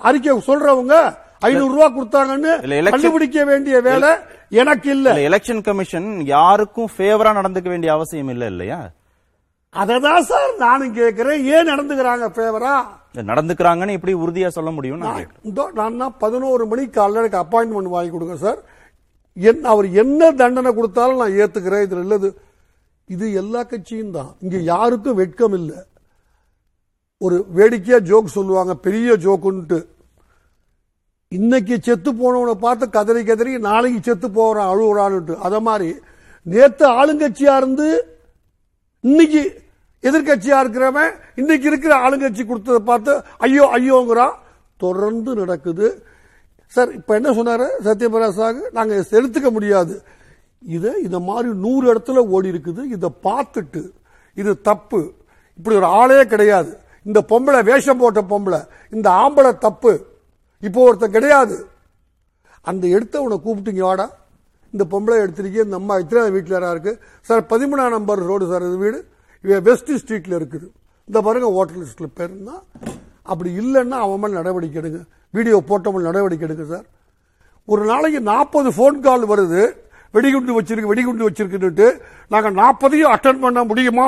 [0.01, 2.51] அறிக்கை சொல்றவங்க ஐநூறு ரூபாய் கொடுத்தாங்கன்னு
[2.91, 4.11] கண்டுபிடிக்க வேண்டிய வேலை
[4.51, 5.07] எனக்கு இல்ல.
[5.27, 8.77] எலெக்ஷன் கமிஷன் யாருக்கும் ஃபேவரா நடந்துக்க வேண்டிய அவசியம் இல்ல இல்லையா?
[9.73, 12.75] அததான் சார் நானும் கேட்கிறேன் ஏன் நடந்துக்கிறாங்க ஃபேவரா
[13.29, 18.59] நடந்துக்கிறாங்கன்னு எப்படி உறுதியா சொல்ல முடியும் நான் பதினோரு மணிக்கு எனக்கு அப்பாயின்மெண்ட் வாங்கி கொடுங்க சார்.
[19.37, 21.85] என் அவர் என்ன தண்டனை கொடுத்தாலும் நான் ஏத்துக்கிறேன்.
[21.87, 22.29] இதுல இல்லது.
[23.09, 24.31] இது எல்லா கட்சியும் தான்.
[24.39, 25.77] இங்க யாருக்கும் வெட்கம் இல்லை.
[27.21, 28.73] ஒரு வேடிக்கையா ஜோக் சொல்லுவாங்க.
[28.85, 29.79] பெரிய ஜோக்குன்ட்டு
[31.35, 35.33] இன்னைக்கு செத்து போனவனை பார்த்து கதறி கதறி நாளைக்கு செத்து போறான் அழுகுறான்னுட்டு.
[35.45, 35.89] அதை மாதிரி
[36.45, 37.87] நேத்து ஆளுங்கட்சியா இருந்து
[39.03, 39.41] இன்னைக்கு
[40.03, 44.35] எதிர்கட்சியா இருக்கிறவன் இன்னைக்கு இருக்கிற ஆளுங்கட்சி கொடுத்ததை பார்த்து ஐயோ ஐயோங்கிறான்
[44.77, 45.87] தொடர்ந்து நடக்குது.
[46.71, 49.93] சார் இப்ப என்ன சொன்னாரு சத்யபிரசாக் நாங்க செலுத்துக்க முடியாது.
[50.61, 52.81] இதை இந்த மாதிரி நூறு இடத்துல ஓடி இருக்குது.
[52.95, 53.81] இதை பார்த்துட்டு
[54.33, 54.99] இது தப்பு.
[55.59, 56.71] இப்படி ஒரு ஆளே கிடையாது.
[57.05, 59.93] இந்த பொம்பளை வேஷம் போட்ட பொம்பளை இந்த ஆம்பளை தப்பு.
[60.63, 61.55] இப்போ ஒருத்தன் கிடையாது.
[62.69, 64.07] அந்த எடுத்தவனை கூப்பிட்டுங்க வாடா.
[64.73, 66.93] இந்த பொம்பளை எடுத்திருக்கீங்க இந்த அம்மா இத்தனை வீட்டில் யாரா இருக்கு?
[67.27, 68.99] சார் பதிமூணாம் நம்பர் ரோடு சார் இது வீடு.
[69.43, 70.67] இவன் வெஸ்ட் ஸ்ட்ரீட்டில் இருக்குது.
[71.07, 72.55] இந்த பாருங்க ஹோட்டல் லிஸ்ட்டில் பேருன்னா
[73.31, 75.01] அப்படி இல்லைன்னா அவன் மேலே நடவடிக்கை எடுங்க.
[75.37, 76.85] வீடியோ போட்டவங்க நடவடிக்கை எடுங்க சார்.
[77.67, 79.63] ஒரு நாளைக்கு நாற்பது ஃபோன் கால் வருது.
[80.15, 81.87] வெடிகுண்டு வச்சிருக்கு வெடிகுண்டு வச்சிருக்குன்னுட்டு
[82.33, 84.07] நாங்கள் நாற்பதையும் அட்டன் பண்ண முடியுமா?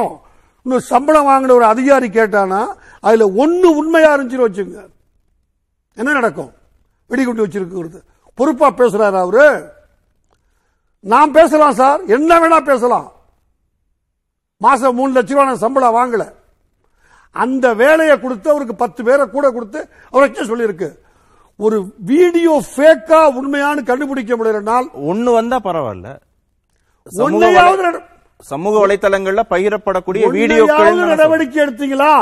[0.65, 2.62] இன்னும் சம்பளம் வாங்கின ஒரு அதிகாரி கேட்டானா
[3.07, 4.79] அதில் ஒன்று உண்மையாக இருந்துச்சுன்னு வச்சுங்க
[5.99, 6.51] என்ன நடக்கும்?
[7.09, 7.99] வெடிகுண்டு வச்சிருக்கிறது.
[8.38, 9.45] பொறுப்பா பேசுறாரு அவரு.
[11.03, 12.01] நான் பேசலாம் சார்.
[12.17, 13.07] என்ன வேணா பேசலாம்.
[14.57, 16.23] மாசம் மூணு லட்ச ரூபாய் நான் சம்பளம் வாங்கல.
[17.35, 19.79] அந்த வேலையை கொடுத்து அவருக்கு பத்து பேரை கூட கொடுத்து
[20.13, 20.89] அவருக்கு சொல்லியிருக்கு?
[21.55, 21.77] ஒரு
[22.12, 26.09] வீடியோ ஃபேக்கா உண்மையானு கண்டுபிடிக்க முடியலனால் ஒண்ணு வந்தா பரவாயில்ல.
[27.12, 28.01] சமூக ஒன்னையாவது
[28.51, 32.13] சமூக வலைத்தளங்கள்ல பகிரப்படக்கூடிய வீடியோக்கள் நடவடிக்கை எடுத்தீங்களா?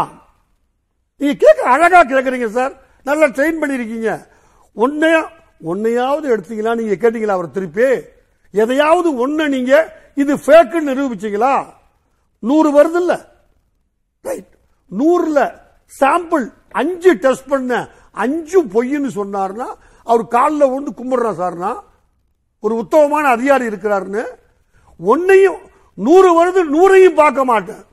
[1.22, 2.74] நீங்க கேட்க அழகா கேக்குறீங்க சார்.
[3.08, 4.12] நல்லா ட்ரெயின் பண்ணியிருக்கீங்க
[4.78, 5.22] ஒன்னையா
[5.72, 6.72] ஒன்னையாவது எடுத்தீங்களா?
[6.80, 7.38] நீங்க கேட்டீங்களா?
[7.38, 7.88] அவர் திருப்பி.
[8.54, 9.74] எதையாவது ஒன்று நீங்க
[10.22, 11.54] இது ஃபேக்குன்னு நிரூபிச்சீங்களா?
[12.44, 13.14] நூறு வருது இல்ல
[14.26, 14.52] ரைட்
[14.92, 15.40] நூறுல
[15.92, 16.46] சாம்பிள்
[16.82, 17.72] அஞ்சு டெஸ்ட் பண்ண
[18.24, 19.68] அஞ்சு பொய்ன்னு சொன்னார்னா
[20.08, 21.72] அவர் காலில் ஒன்று கும்பிடுறா சார்னா
[22.64, 24.24] ஒரு உத்தமமான அதிகாரி இருக்கிறாருன்னு
[25.00, 25.60] ஒன்னையும்
[25.98, 27.84] நூறு வருது நூறையும் பார்க்க மாட்டேன்.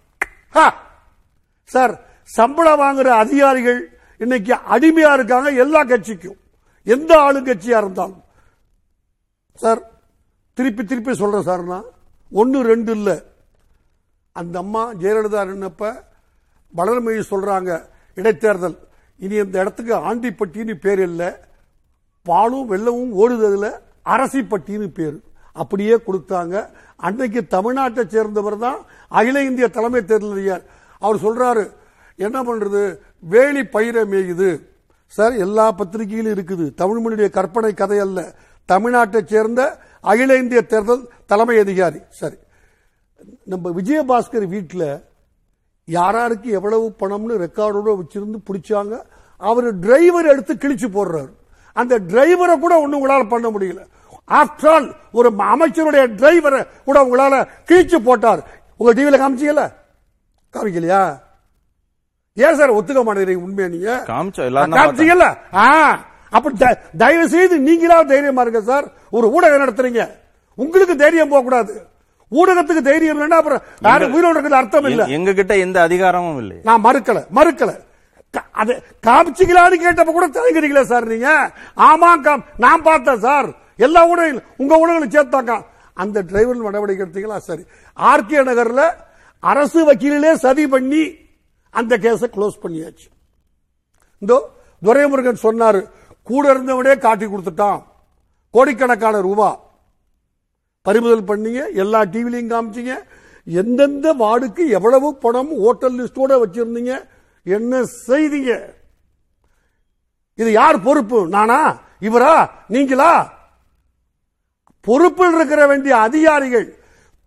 [1.71, 1.95] சார்
[2.29, 3.81] சம்பளம் வாங்குற அதிகாரிகள்
[4.19, 6.37] இன்னைக்கு அடிமையா இருக்காங்க எல்லா கட்சிக்கும்.
[6.85, 8.23] எந்த ஆளுங்கட்சியா இருந்தாலும்.
[9.55, 9.91] சார்
[10.55, 11.85] திருப்பி திருப்பி சொல்றேன் சார் நான்.
[12.31, 13.23] ஒன்று ரெண்டு இல்லை.
[14.33, 16.03] அந்த அம்மா ஜெயலலிதா நின்னப்ப
[16.77, 18.79] வளர்மொழி சொல்றாங்க இடைத்தேர்தல்.
[19.19, 21.33] இனி இந்த இடத்துக்கு ஆண்டிப்பட்டின்னு பேர் இல்லை.
[22.23, 25.21] பாலும் வெள்ளமும் ஓடுததுல அரசிப்பட்டின்னு பேர்.
[25.53, 26.71] அப்படியே கொடுத்தாங்க.
[26.97, 28.77] அன்னைக்கு தமிழ்நாட்டை சேர்ந்தவர் தான்
[29.09, 30.63] அகில இந்திய தலைமை தேர்தல்
[30.99, 31.71] அவர் சொல்றாரு
[32.17, 32.99] என்ன பண்றது?
[33.29, 34.61] வேலி பயிரை மேயுது.
[35.07, 36.67] சார் எல்லா பத்திரிகையிலும் இருக்குது.
[36.77, 38.35] தமிழ்மொழியுடைய கற்பனை கதை அல்ல.
[38.73, 42.01] தமிழ்நாட்டை சேர்ந்த அகில இந்திய தேர்தல் தலைமை அதிகாரி.
[42.09, 42.37] சரி.
[43.45, 45.01] நம்ம விஜயபாஸ்கர் வீட்டில்
[45.85, 49.03] யாராருக்கு எவ்வளவு பணம்னு ரெக்கார்டோட வச்சிருந்து பிடிச்சாங்க
[49.37, 51.31] அவர் டிரைவர் எடுத்து கிழிச்சு போடுறாரு.
[51.73, 53.87] அந்த டிரைவரை கூட ஒன்றும் உங்களால பண்ண முடியல.
[54.29, 58.63] ஆஃப்டர் ஆல் ஒரு அமைச்சருடைய டிரைவரை கூட உங்களால கிழிச்சு போட்டார்.
[58.77, 59.73] உங்க டிவியில காமிச்சிக்கல
[60.53, 61.24] காமிக்கலையா?
[62.37, 63.91] ஏன் சார் ஒத்துக்க மாட்டேங்கிறீங்க உண்மையா நீங்க?
[64.79, 65.27] காமிச்சீங்கல்ல?
[66.63, 68.87] த- தயவு செய்து நீங்களா தைரியமா இருங்க சார்.
[69.11, 70.03] ஒரு ஊடகம் நடத்துறீங்க.
[70.59, 71.75] உங்களுக்கு தைரியம் போக கூடாது
[72.33, 75.05] ஊடகத்துக்கு தைரியம் இல்லைன்னா அப்புறம் யாரும் உயிரோடு இருக்கிறது அர்த்தம் இல்ல.
[75.11, 76.57] எங்க கிட்ட எந்த அதிகாரமும் இல்லை.
[76.63, 77.73] நான் மறுக்கல மறுக்கல.
[78.55, 78.73] அது
[79.07, 81.29] காமிச்சிக்கலான்னு கேட்டப்ப கூட தயங்குறீங்களே சார் நீங்க?
[81.85, 83.49] ஆமா காம் நான் பார்த்தேன் சார்.
[83.79, 85.59] எல்லா ஊடகங்களும் உங்க ஊடகங்களும் சேர்த்தாக்கா
[85.97, 87.37] அந்த டிரைவர் நடவடிக்கை எடுத்தீங்களா?
[87.43, 87.65] சரி.
[87.97, 88.83] ஆர்கே நகர்ல
[89.43, 91.05] அரசு வக்கீலே சதி பண்ணி
[91.81, 93.07] அந்த கேஸை க்ளோஸ் பண்ணியாச்சு.
[94.19, 94.35] இந்த
[94.85, 95.81] துரைமுருகன் சொன்னார்
[96.23, 97.81] கூட இருந்தவனே காட்டி கொடுத்துட்டான்.
[98.51, 99.49] கோடிக்கணக்கான ரூபா.
[100.83, 102.95] பறிமுதல் பண்ணீங்க எல்லா டிவிலையும் காமிச்சீங்க.
[103.45, 106.93] எந்தெந்த வார்டுக்கு எவ்வளவு பணம் ஓட்டல் லிஸ்டோட வச்சிருந்தீங்க?
[107.45, 108.53] என்ன செய்தீங்க?
[110.35, 111.19] இது யார் பொறுப்பு?
[111.29, 111.61] நானா?
[112.01, 112.35] இவரா?
[112.69, 113.11] நீங்களா?
[114.81, 116.67] பொறுப்பில் இருக்கிற வேண்டிய அதிகாரிகள்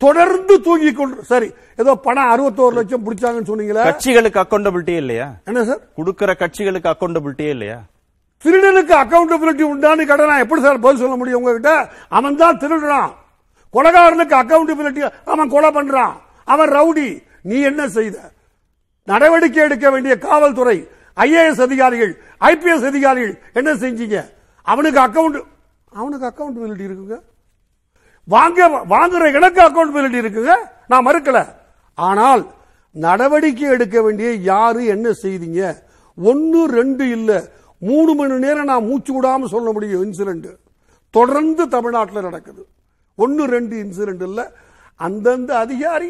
[0.01, 1.47] தொடர்ந்து தூங்கி கொண்டு சரி
[1.81, 3.83] ஏதோ பணம் அறுபத்தோரு லட்சம் பிடிச்சாங்கன்னு சொன்னீங்களே.
[3.87, 5.27] கட்சிகளுக்கு அக்கௌண்டபிலிட்டியே இல்லையா?
[5.49, 5.81] என்ன சார்?
[5.99, 7.77] கொடுக்கிற கட்சிகளுக்கு அக்கௌண்டபிலிட்டியே இல்லையா?
[8.45, 11.71] திருடனுக்கு அக்கௌண்டபிலிட்டி உண்டான்னு கடை நான் எப்படி சார் பதில் சொல்ல முடியும் உங்ககிட்ட?
[12.17, 13.11] அவன் தான் திருடுறான்.
[13.73, 15.01] கொலைகாரனுக்கு அக்கௌண்டபிலிட்டி
[15.33, 16.13] அவன் கொலை பண்றான்.
[16.47, 17.07] அவன் ரவுடி.
[17.49, 18.17] நீ என்ன செய்த?
[19.07, 20.77] நடவடிக்கை எடுக்க வேண்டிய காவல்துறை
[21.17, 24.17] ஐஏஎஸ் அதிகாரிகள் ஐபிஎஸ் அதிகாரிகள் என்ன செஞ்சீங்க?
[24.67, 25.39] அவனுக்கு அக்கவுண்ட்
[25.91, 27.17] அவனுக்கு அக்கௌண்டபிலிட்டி இருக்குங்க.
[28.33, 30.53] வாங்க வாங்குற எனக்கு அக்கௌண்டபிலிட்டி இருக்குங்க.
[30.87, 31.39] நான் மறுக்கல.
[31.93, 32.43] ஆனால்
[32.91, 35.61] நடவடிக்கை எடுக்க வேண்டிய யாரு என்ன செய்தீங்க?
[36.17, 37.31] ஒன்னு ரெண்டு இல்ல.
[37.79, 40.47] மூணு மணி நேரம் நான் மூச்சு விடாம சொல்ல முடியும் இன்சிடென்ட்
[41.09, 42.67] தொடர்ந்து தமிழ்நாட்டில் நடக்குது.
[43.15, 44.51] ஒன்னு ரெண்டு இன்சிடென்ட் இல்ல.
[44.95, 46.09] அந்தந்த அதிகாரி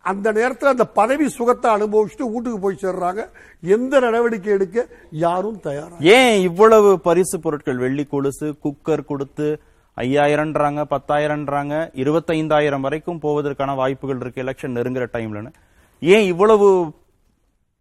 [0.00, 3.28] அந்த நேரத்தில் அந்த பதவி சுகத்தை அனுபவிச்சுட்டு வீட்டுக்கு போய் சேர்றாங்க.
[3.60, 9.48] எந்த நடவடிக்கை எடுக்க யாரும் தயார் ஏன் இவ்வளவு பரிசு பொருட்கள் வெள்ளி கொலுசு குக்கர் கொடுத்து
[9.98, 15.52] ஐயாயிரம்ன்றாங்க பத்தாயிரம்ன்றாங்க இருபத்தைந்தாயிரம் வரைக்கும் போவதற்கான வாய்ப்புகள் இருக்கு எலெக்ஷன் நெருங்குற டைம்லன்னு
[16.02, 16.68] ஏன் இவ்வளவு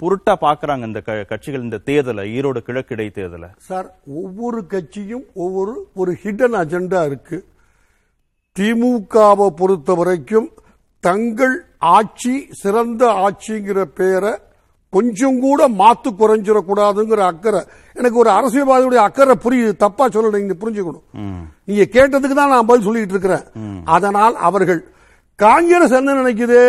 [0.01, 3.49] பொருட்டா பாக்குறாங்க இந்த க- கட்சிகள் இந்த தேர்தலை ஈரோடு கிழக்கு இடைத்தேர்தலை?
[3.57, 7.37] சார் ஒவ்வொரு கட்சியும் ஒவ்வொரு ஒரு ஹிடன் அஜெண்டா இருக்கு.
[8.55, 10.49] திமுகவை பொறுத்த வரைக்கும்
[11.03, 14.33] தங்கள் ஆட்சி சிறந்த ஆட்சிங்கிற பேரை
[14.95, 17.61] கொஞ்சம் கூட மாத்து குறைஞ்சிடக்கூடாதுங்கிற அக்கறை.
[17.99, 21.05] எனக்கு ஒரு அரசியல்வாதியுடைய அக்கறை புரியுது தப்பா சொல்லல நீங்க புரிஞ்சுக்கணும்.
[21.67, 23.45] நீங்க கேட்டதுக்கு தான் நான் பதில் சொல்லிட்டு இருக்கிறேன்.
[23.95, 24.81] அதனால் அவர்கள்
[25.39, 26.61] காங்கிரஸ் என்ன நினைக்குது?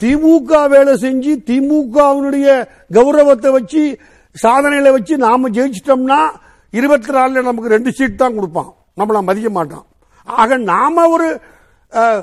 [0.00, 2.48] திமுக வேலை செஞ்சு திமுகவினுடைய
[2.96, 3.82] கௌரவத்தை வச்சு
[4.36, 6.20] சாதனையில வச்சு நாம ஜெயிச்சிட்டோம்னா
[6.78, 8.70] இருபத்தி நாலுல நமக்கு ரெண்டு சீட் தான் கொடுப்பான்.
[9.00, 9.84] நம்மள மதிக்க மாட்டான்.
[10.28, 11.28] ஆக நாம ஒரு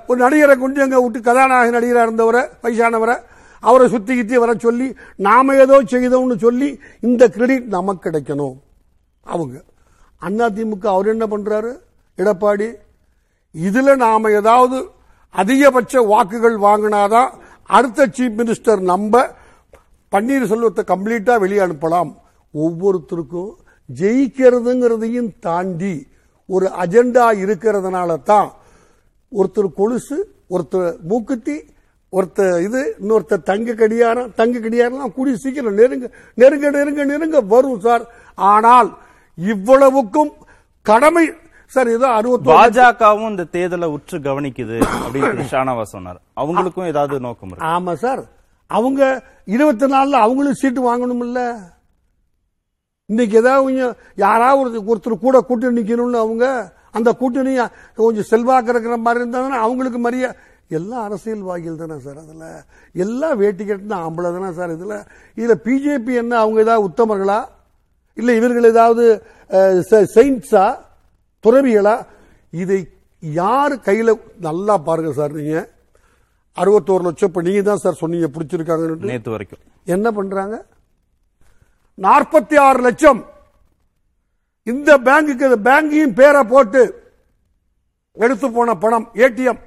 [0.09, 3.15] ஒரு நடிகரை கொண்டு எங்க விட்டு கதாநாயக நடிகராக இருந்தவரை வயசானவரை
[3.63, 4.87] அவரை சுத்தி கித்தி வர சொல்லி
[5.27, 6.69] நாம ஏதோ செய்தோம்னு சொல்லி
[7.01, 8.55] இந்த கிரெடிட் நமக்கு கிடைக்கணும்.
[9.23, 9.55] அவங்க.
[10.19, 11.71] அண்ணா திமுக அவர் என்ன பண்றாரு?
[12.17, 12.67] எடப்பாடி
[13.63, 14.77] இதுல நாம ஏதாவது
[15.35, 17.29] அதிகபட்ச வாக்குகள் வாங்கினாதான்
[17.77, 19.35] அடுத்த சீஃப் மினிஸ்டர் நம்ப
[20.11, 22.11] பன்னீர்செல்வத்தை கம்ப்ளீட்டா வெளியே அனுப்பலாம்.
[22.53, 23.51] ஒவ்வொருத்தருக்கும்
[23.99, 25.93] ஜெயிக்கிறதுங்கிறதையும் தாண்டி
[26.47, 28.49] ஒரு அஜெண்டா இருக்கிறதுனால தான்
[29.37, 30.17] ஒருத்தர் கொலுசு
[30.49, 31.55] ஒருத்தர் மூக்குத்தி
[32.13, 36.05] ஒருத்தர் இது இன்னொருத்தர் தங்க கடியாரம் தங்க கடியாரம் கூடி சீக்கிரம் நெருங்க
[36.37, 38.03] நெருங்க நெருங்க நெருங்க வரும் சார்.
[38.37, 38.89] ஆனால்
[39.37, 40.31] இவ்வளவுக்கும்
[40.85, 41.25] கடமை
[41.71, 46.19] சார் ஏதோ அறுபத்தி பாஜகவும் இந்த தேர்தலை உற்று கவனிக்குது அப்படின்னு ஷானவா சொன்னார்.
[46.41, 48.23] அவங்களுக்கும் ஏதாவது நோக்கம் ஆமா சார்.
[48.69, 49.01] அவங்க
[49.55, 51.39] இருபத்தி நாலுல அவங்களும் சீட்டு வாங்கணும் இல்ல
[53.09, 53.87] இன்னைக்கு ஏதாவது
[54.25, 56.45] யாராவது ஒருத்தர் கூட கூட்டணி நிக்கணும்னு அவங்க
[56.97, 57.53] அந்த கூட்டணி
[57.97, 60.29] கொஞ்சம் செல்வாக்கு இருக்கிற மாதிரி இருந்தாங்கன்னா அவங்களுக்கு மரியா
[60.71, 62.45] எல்லாம் அரசியல்வாதிகள் தானே சார் அதுல?
[62.95, 64.95] எல்லாம் வேட்டி கட்டின ஆம்பளை தானே சார் இதுல?
[65.37, 67.39] இதுல பிஜேபி என்ன அவங்க ஏதாவது உத்தமர்களா?
[68.17, 69.03] இல்ல இவர்கள் ஏதாவது
[70.15, 70.65] செயின்ஸா
[71.43, 71.95] துறவிகளா?
[72.53, 72.79] இதை
[73.23, 74.13] யார் கையில
[74.47, 75.59] நல்லா பாருங்க சார் நீங்க.
[76.57, 79.61] அறுபத்தோரு லட்சம் இப்ப நீங்க தான் சார் சொன்னீங்க பிடிச்சிருக்காங்கன்னு நேத்து வரைக்கும்.
[79.87, 80.55] என்ன பண்றாங்க?
[81.97, 83.21] நாற்பத்தி ஆறு லட்சம்.
[84.71, 86.81] இந்த பேங்குக்கு பேங்கையும் பேரை போட்டு
[88.17, 89.61] எடுத்து போன பணம் ஏடிஎம்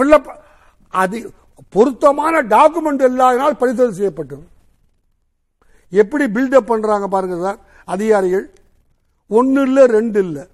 [0.00, 0.28] ஃபில்லப்
[0.94, 1.18] அது
[1.74, 4.44] பொருத்தமான டாக்குமெண்ட் இல்லாதனால் பரிசோதனை செய்யப்பட்டது.
[5.92, 7.58] எப்படி பில்டப் பண்றாங்க பாருங்க சார்
[7.94, 8.46] அதிகாரிகள்
[9.30, 10.44] ஒன்று இல்லை ரெண்டு இல்லை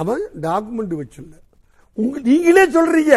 [0.00, 1.34] அவன் டாக்குமெண்ட் வச்சில்ல
[1.98, 3.14] உங்க நீங்களே சொல்றீங்க.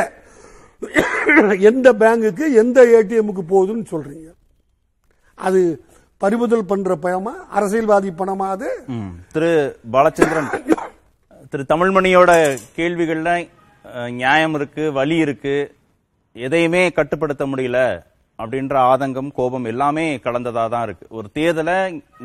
[1.70, 4.28] எந்த பேங்குக்கு எந்த ஏடிஎம்முக்கு போகுதுன்னு சொல்றீங்க.
[5.38, 5.62] அது
[6.22, 8.70] பறிமுதல் பண்ற பணமா அரசியல்வாதி பணமா அது?
[9.34, 9.52] திரு
[9.94, 10.52] பாலச்சந்திரன்
[11.52, 12.32] திரு தமிழ்மணியோட
[12.78, 13.46] கேள்விகள்லாம்
[13.94, 15.56] நியாயம் இருக்கு வலி இருக்கு
[16.36, 17.80] எதையுமே கட்டுப்படுத்த முடியல
[18.40, 21.06] அப்படின்ற ஆதங்கம் கோபம் எல்லாமே கலந்ததா தான் இருக்கு.
[21.10, 21.78] ஒரு தேர்தலை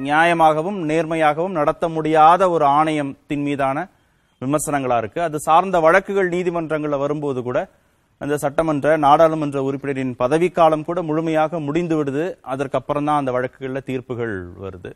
[0.08, 3.86] நியாயமாகவும் நேர்மையாகவும் நடத்த முடியாத ஒரு ஆணையத்தின் மீதான
[4.42, 5.20] விமர்சனங்களா இருக்கு.
[5.22, 7.70] அது சார்ந்த வழக்குகள் நீதிமன்றங்களில் வரும்போது கூட
[8.18, 12.24] அந்த சட்டமன்ற நாடாளுமன்ற உறுப்பினரின் பதவிக்காலம் கூட முழுமையாக முடிந்து விடுது.
[12.42, 14.92] அதற்கப்புறம் தான் அந்த வழக்குகளில் தீர்ப்புகள் வருது.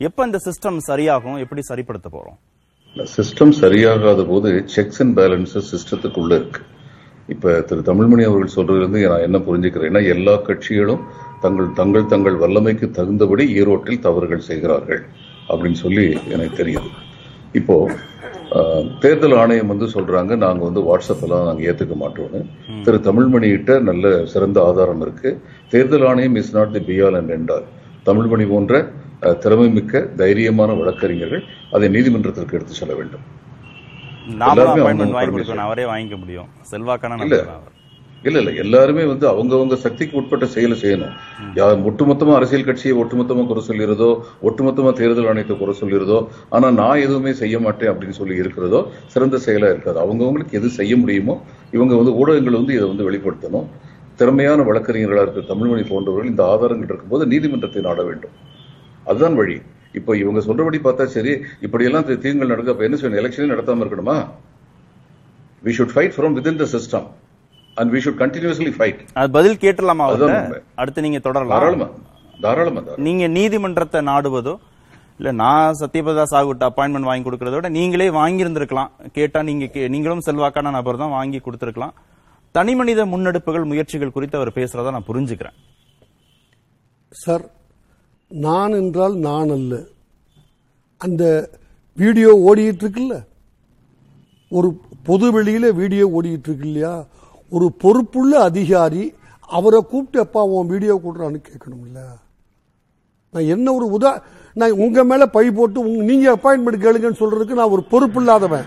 [0.00, 1.38] எப்ப இந்த சிஸ்டம் சரியாகும்?
[1.38, 2.38] எப்படி சரிப்படுத்த போறோம்?
[3.16, 6.60] சிஸ்டம் சரியாகாத போது செக்ஸ் அண்ட் பேலன்சஸ் சிஸ்டத்துக்குள்ள இருக்கு.
[7.34, 11.02] இப்ப திரு தமிழ்மணி அவர்கள் சொல்றதுல இருந்து நான் என்ன புரிஞ்சுக்கிறேன்னா எல்லா கட்சிகளும்
[11.44, 15.02] தங்கள் தங்கள் தங்கள் வல்லமைக்கு தகுந்தபடி ஈரோட்டில் தவறுகள் செய்கிறார்கள்
[15.50, 16.90] அப்படின்னு சொல்லி எனக்கு தெரியுது.
[17.60, 17.76] இப்போ
[19.02, 22.40] தேர்தல் ஆணையம் வந்து சொல்றாங்க நாங்க வந்து வாட்ஸ்அப் எல்லாம் நாங்க ஏத்துக்க மாட்டோம்னு.
[22.84, 25.30] திரு தமிழ்மணிகிட்ட நல்ல சிறந்த ஆதாரம் இருக்கு.
[25.72, 27.66] தேர்தல் ஆணையம் is not the be all and end all
[28.08, 28.80] Tamilmani போன்ற
[29.22, 33.24] அஹ், திறமைமிக்க தைரியமான வழக்கறிஞர்கள் அதை நீதிமன்றத்திற்கு எடுத்து செல்ல வேண்டும்.
[35.64, 36.50] அவரே வாங்கிக்க முடியும்.
[36.70, 37.36] செல்வாக்கான இல்ல.
[38.24, 38.52] இல்ல இல்ல.
[38.62, 41.12] எல்லாருமே வந்து அவங்கவங்க சக்திக்கு உட்பட்ட செயலை செய்யணும்.
[41.88, 44.08] ஒட்டுமொத்தமா அரசியல் கட்சியை ஒட்டுமொத்தமா குறை சொல்லிறதோ
[44.48, 46.18] ஒட்டுமொத்தமா தேர்தல் ஆணையத்தை குறை சொல்லிறதோ
[46.52, 48.80] ஆனா நான் எதுவுமே செய்ய மாட்டேன் அப்படின்னு சொல்லி இருக்கிறதோ
[49.14, 49.98] சிறந்த செயலா இருக்காது.
[50.04, 51.36] அவங்கவங்களுக்கு எது செய்ய முடியுமோ
[51.72, 53.68] இவங்க வந்து ஊடகங்கள் வந்து இதை வந்து வெளிப்படுத்தணும்.
[54.18, 58.34] திறமையான வழக்கறிஞர்களா இருக்கிற தமிழ்மணி போன்றவர்கள் இந்த ஆதாரங்கள் இருக்கும்போது நீதிமன்றத்தை நாட வேண்டும்.
[59.06, 59.56] அதுதான் வழி.
[59.92, 63.20] இப்போ இவங்க சொல்றபடி பார்த்தா சரி இப்படியெல்லாம் தி- தீங்குகள் நடக்க அப்ப என்ன செய்யணும்?
[63.20, 64.16] எலெக்ஷனே நடத்தாம இருக்கணுமா?
[65.64, 67.06] We should fight from with the system
[67.76, 70.04] and we should continuously fight அது பதில் கேட்டுலாமா.
[70.74, 71.58] அடுத்து நீங்க தொடரலாம்.
[71.58, 71.88] தாராளமா
[72.40, 72.80] தாராளமா.
[72.96, 74.54] நீங்க நீதிமன்றத்தை நாடுவதோ
[75.18, 80.22] இல்ல நான் சத்யபிரதா சாகுட்ட அப்பாயின்மெண்ட் வாங்கி கொடுக்கறத விட நீங்களே வாங்கி இருந்திருக்கலாம் கேட்டா நீங்க கே- நீங்களும்
[80.26, 81.94] செல்வாக்கான நபர் தான் வாங்கி கொடுத்திருக்கலாம்.
[82.54, 85.56] தனி மனித முன்னெடுப்புகள் முயற்சிகள் குறித்து அவர் பேசுறதா நான் புரிஞ்சுக்கிறேன்.
[87.12, 87.44] சார்
[88.30, 89.74] நான் என்றால் நான் அல்ல
[91.00, 91.50] அந்த
[91.96, 93.24] வீடியோ ஓடிட்டு இருக்குல்ல
[94.48, 94.68] ஒரு
[95.02, 97.04] பொது வெளியில வீடியோ ஓடிட்டு இருக்கு இல்லையா
[97.52, 99.14] ஒரு பொறுப்புள்ள அதிகாரி
[99.48, 102.00] அவரை கூப்பிட்டு எப்பா உன் வீடியோ கொடுறான்னு கேட்கணும்ல?
[103.34, 104.22] நான் என்ன ஒரு உதா
[104.54, 108.66] நான் உங்க மேல பழி போட்டு உங்க நீங்க அப்பாயின்மெண்ட் கேளுங்கன்னு சொல்றதுக்கு நான் ஒரு பொறுப்பு இல்லாதவன்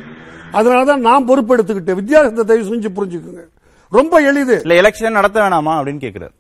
[0.54, 3.44] அதனாலதான் நான் பொறுப்பு எடுத்துக்கிட்டேன் வித்தியாசத்தை தயவு செஞ்சு புரிஞ்சுக்குங்க.
[3.92, 4.62] ரொம்ப எளிது.
[4.66, 6.34] இல்ல எலெக்ஷன் நடத்த வேணாமா அப்படின்னு கேக்குறாரு.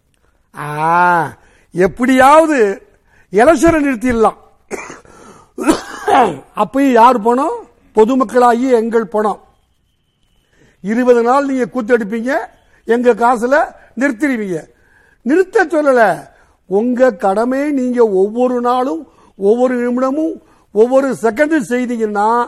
[0.55, 1.38] ஆ,
[1.71, 2.82] எப்படியாவது
[3.31, 4.37] எலெக்ஷனை நிறுத்திடலாம்.
[6.55, 7.67] அப்பயும் யார் பணம்?
[7.95, 9.39] பொதுமக்களாகி எங்கள் பணம்.
[10.81, 12.37] இருபது நாள் நீங்க கூத்தடிப்பீங்க
[12.85, 13.57] எங்க காசுல
[13.99, 14.59] நிறுத்திடுவீங்க.
[15.21, 16.27] நிறுத்த சொல்லல.
[16.65, 22.47] உங்க கடமை நீங்க ஒவ்வொரு நாளும் ஒவ்வொரு நிமிடமும் ஒவ்வொரு செகண்டும் செய்தீங்கன்னா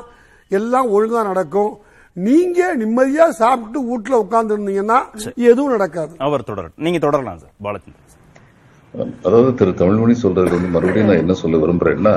[0.50, 1.80] எல்லாம் ஒழுங்கா நடக்கும்.
[2.14, 5.00] நீங்க நிம்மதியா சாப்பிட்டு வீட்டுல உட்கார்ந்து இருந்தீங்கன்னா
[5.36, 6.16] எதுவும் நடக்காது.
[6.18, 6.78] அவர் தொடரட்டும்.
[6.78, 7.52] நீங்க தொடரலாம் சார்.
[7.64, 8.01] பாலச்சந்திரன்.
[8.94, 12.14] அதாவது திரு தமிழ்மணி சொல்றது வந்து மறுபடியும் நான் என்ன சொல்ல விரும்புறேன்னா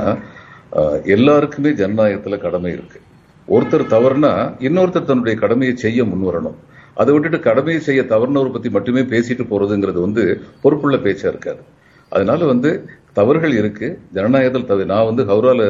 [1.14, 2.98] எல்லாருக்குமே ஜனநாயகத்துல கடமை இருக்கு.
[3.48, 4.32] ஒருத்தர் தவறுனா
[4.66, 6.56] இன்னொருத்தர் தன்னுடைய கடமையை செய்ய முன் வரணும்
[6.96, 10.22] அதை விட்டுட்டு கடமையை செய்ய தவறுனவரை பத்தி மட்டுமே பேசிட்டு போறதுங்கிறது வந்து
[10.62, 11.62] பொறுப்புள்ள பேச்சா இருக்காது.
[12.12, 12.70] அதனால வந்து
[13.18, 13.88] தவறுகள் இருக்கு.
[14.16, 15.60] ஜனநாயகத்தில் தவிர நான் வந்து ஹவுரால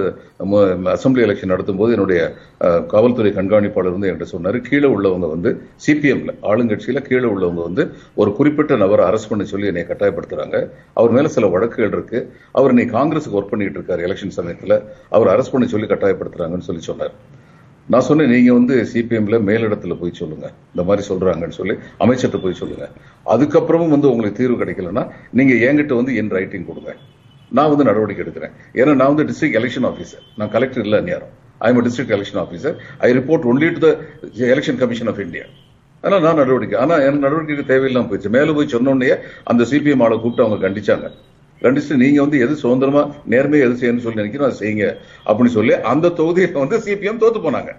[0.45, 2.21] அசம்பிளி அசெம்பிளி எலெக்ஷன் நடத்தும் போது என்னுடைய
[2.93, 4.59] காவல்துறை கண்காணிப்பாளர் வந்து என்கிட்ட சொன்னாரு.
[4.69, 5.51] கீழே உள்ளவங்க வந்து
[5.87, 10.57] சிபிஎம்ல ஆளுங்கட்சியில கீழே உள்ளவங்க வந்து ஒரு குறிப்பிட்ட நபரை அரெஸ்ட் பண்ண சொல்லி என்னை கட்டாயப்படுத்துறாங்க.
[11.01, 12.21] அவர் மேல சில வழக்குகள் இருக்கு.
[12.61, 14.83] அவர் நீ காங்கிரஸுக்கு ஒர்க் பண்ணிட்டு இருக்காரு எலெக்ஷன் சமயத்துல.
[15.17, 17.15] அவர் அரெஸ்ட் பண்ண சொல்லி கட்டாயப்படுத்துறாங்கன்னு சொல்லி சொன்னார்.
[17.93, 20.47] நான் சொன்னேன் நீங்க வந்து சிபிஎம்ல மேலிடத்துல போய் சொல்லுங்க.
[20.75, 22.87] இந்த மாதிரி சொல்றாங்கன்னு சொல்லி அமைச்சர்கிட்ட போய் சொல்லுங்க.
[23.35, 25.03] அதுக்கப்புறமும் வந்து உங்களுக்கு தீர்வு கிடைக்கலன்னா
[25.41, 26.93] நீங்க என்கிட்ட வந்து என் ரைட்டிங் கொடுங்க.
[27.57, 28.55] நான் வந்து நடவடிக்கை எடுக்கிறேன்.
[28.81, 31.33] ஏன்னா நான் வந்து டிஸ்ட்ரிக்ட் எலெக்ஷன் ஆஃபீஸர் நான் கலெக்டர் இல்லை நேரம்
[31.67, 32.75] I am district election officer
[33.07, 33.91] I report only to the
[34.55, 35.45] election commission of India
[36.05, 38.35] ஆனால் நான் நடவடிக்கை ஆனால் எனக்கு நடவடிக்கைக்கு தேவையில்லாம போயிடுச்சு.
[38.37, 39.11] மேலே போய் சொன்னோடனே
[39.53, 41.09] அந்த சிபிஎம் ஆளை கூப்பிட்டு அவங்க கண்டிச்சாங்க.
[41.63, 44.87] கண்டிச்சு நீங்க வந்து எது சுதந்திரமா நேர்மையை எது செய்யணும்னு சொல்லி நினைக்கிறோம் அதை செய்யுங்க
[45.27, 47.73] அப்படின்னு சொல்லி அந்த தொகுதியில வந்து சிபிஎம் தோத்து போனாங்க.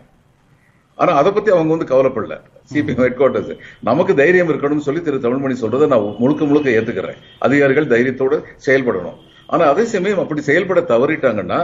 [0.98, 2.36] ஆனா அதை பத்தி அவங்க வந்து கவலைப்படல.
[2.74, 3.54] சிபிஎம் ஹெட் குவார்டர்ஸ்
[3.90, 5.24] நமக்கு தைரியம் இருக்கணும்னு சொல்லி திரு.
[5.28, 7.20] தமிழ்மணி சொல்றதை நான் முழுக்க முழுக்க ஏத்துக்கிறேன்.
[7.48, 9.18] அதிகாரிகள் தைரியத்தோடு செயல்படணும்.
[9.49, 11.60] ஆனா அதே சமயம் அப்படி செயல்பட தவறிட்டாங்கன்னா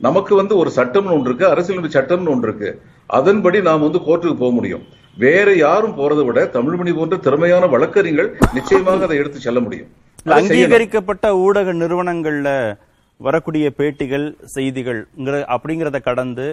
[0.00, 2.70] நமக்கு வந்து ஒரு சட்டம்னு ஒன்று இருக்கு அரசியலமைப்பு சட்டம்னு ஒன்று இருக்கு.
[3.10, 4.84] அதன்படி நாம் வந்து கோர்ட்டுக்கு போக முடியும்.
[5.16, 9.88] வேற யாரும் போறதை விட தமிழ்மணி போன்ற திறமையான வழக்கறிஞர்கள் நிச்சயமாக அதை எடுத்து செல்ல முடியும்.
[10.38, 12.50] அங்கீகரிக்கப்பட்ட ஊடக நிறுவனங்கள்ல
[13.20, 15.00] வரக்கூடிய பேட்டிகள் செய்திகள்
[15.54, 16.46] அப்படிங்கறத கடந்து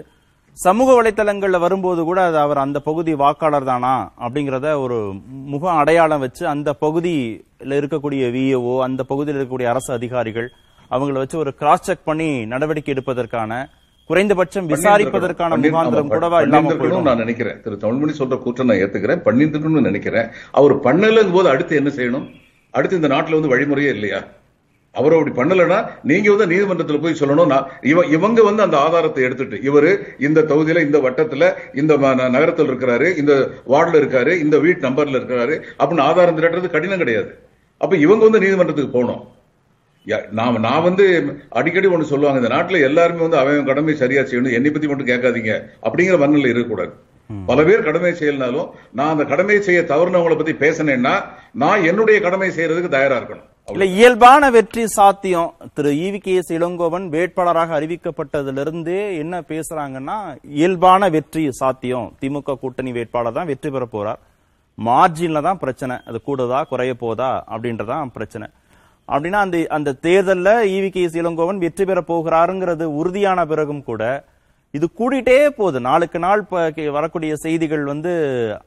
[0.57, 3.93] சமூக வலைத்தளங்கள்ல வரும்போது கூட அது அவர் அந்த பகுதி வாக்காளர் தானா
[4.25, 4.97] அப்படிங்கறத ஒரு
[5.53, 10.49] முக அடையாளம் வச்சு அந்த பகுதியில் இருக்கக்கூடிய விஏஓ அந்த பகுதியில் இருக்கக்கூடிய அரசு அதிகாரிகள்
[10.91, 13.61] அவங்கள வச்சு ஒரு கிராஸ் செக் பண்ணி நடவடிக்கை எடுப்பதற்கான
[14.09, 17.07] குறைந்தபட்சம் விசாரிப்பதற்கான முகாந்திரம் கூடவா இல்லாம போயிடும்.
[17.09, 17.61] நான் நினைக்கிறேன்.
[17.61, 19.23] திரு தமிழ்மணி சொல்ற கூற்றை நான் ஏத்துக்கிறேன்.
[19.27, 20.29] பண்ணிருக்கணும்னு நினைக்கிறேன்.
[20.51, 22.27] அவர் பண்ணலங்கும் போது அடுத்து என்ன செய்யணும்?
[22.71, 24.21] அடுத்து இந்த நாட்டுல வந்து வழிமுறையே இல்லையா?
[24.99, 27.65] அவர் அப்படி பண்ணலன்னா நீங்க வந்து நீதிமன்றத்துல போய் சொல்லணும்.
[28.17, 29.91] இவங்க வந்து அந்த ஆதாரத்தை எடுத்துட்டு இவரு
[30.27, 33.33] இந்த தொகுதியில இந்த வட்டத்துல இந்த நகரத்தில் இருக்கிறாரு இந்த
[33.67, 37.31] வார்டுல இருக்காரு இந்த வீட் நம்பர்ல இருக்காரு அப்படின்னு ஆதாரம் திரட்டுறது கடினம் கிடையாது.
[37.77, 39.23] அப்ப இவங்க வந்து நீதிமன்றத்துக்கு போகணும்.
[40.37, 41.05] நான் நான் வந்து
[41.59, 45.53] அடிக்கடி ஒண்ணு சொல்லுவாங்க இந்த நாட்டுல எல்லாருமே வந்து அவன் கடமை சரியா செய்யணும் என்னை பத்தி மட்டும் கேட்காதீங்க
[45.85, 46.93] அப்படிங்கிற மனநிலை இருக்கக்கூடாது.
[47.49, 51.13] பல பேர் கடமை செய்யலனாலும் நான் அந்த கடமை செய்ய தவறுனவங்களை பத்தி பேசினேன்னா
[51.63, 53.47] நான் என்னுடைய கடமை செய்யறதுக்கு தயாரா இருக்கணும்.
[53.73, 55.51] இல்ல இயல்பான வெற்றி சாத்தியம்.
[55.77, 60.17] Thiru E V K S Elangovan வேட்பாளராக அறிவிக்கப்பட்டதிலிருந்து என்ன பேசுறாங்கன்னா
[60.59, 62.07] இயல்பான வெற்றி சாத்தியம்.
[62.21, 64.19] திமுக கூட்டணி வேட்பாளர் தான் வெற்றி பெற போறார்.
[64.87, 65.97] மார்ஜின்ல தான் பிரச்சனை.
[66.09, 68.47] அது கூடுதா குறைய போதா அப்படின்றதான் பிரச்சனை.
[69.13, 74.03] அப்படின்னா அந்த அந்த தேர்தல்ல ஈவி கே எஸ் இளங்கோவன் வெற்றி பெற போகிறாருங்கிறது உறுதியான பிறகும் கூட
[74.73, 75.77] இது கூடிட்டே போகுது.
[75.87, 76.41] நாளுக்கு நாள்
[76.97, 78.11] வரக்கூடிய செய்திகள் வந்து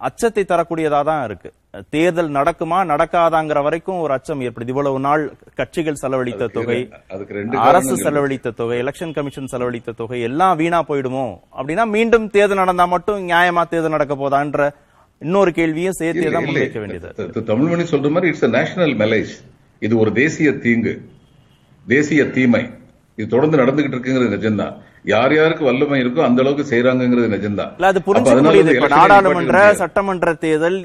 [0.09, 1.51] அச்சத்தை தரக்கூடியதா தான் இருக்கு.
[1.95, 4.73] தேர்தல் நடக்குமா நடக்காதாங்கிற வரைக்கும் ஒரு அச்சம் ஏற்படுது.
[4.75, 5.23] இவ்வளவு நாள்
[5.61, 6.79] கட்சிகள் செலவழித்த தொகை
[7.69, 11.27] அரசு செலவழித்த தொகை எலெக்ஷன் கமிஷன் செலவழித்த தொகை எல்லாம் வீணா போயிடுமோ?
[11.59, 14.69] அப்படின்னா மீண்டும் தேர்தல் நடந்தா மட்டும் நியாயமா தேர்தல் நடக்க போதான்ற
[15.23, 17.11] இன்னொரு கேள்வியும் சேர்த்தே தான் முன்வைக்க வேண்டியது.
[17.53, 19.35] தமிழ்மணி சொல்ற மாதிரி இட்ஸ் நேஷனல் மெலேஜ்
[19.85, 20.95] இது ஒரு தேசிய தீங்கு
[21.87, 22.65] தேசிய தீமை.
[23.19, 24.75] இது தொடர்ந்து நடந்துகிட்டு இருக்குங்கிறது நிஜம்தான்.
[25.13, 27.73] யார் யாருக்கு வல்லமை இருக்கோ அந்த அளவுக்கு செய்யறாங்கிறது நிஜம்தான்.
[27.91, 28.75] அது புரிஞ்சுக்க முடியுது.
[28.77, 29.59] இப்ப நாடாளுமன்ற.
[29.83, 30.79] சட்டமன்ற தேர்தல்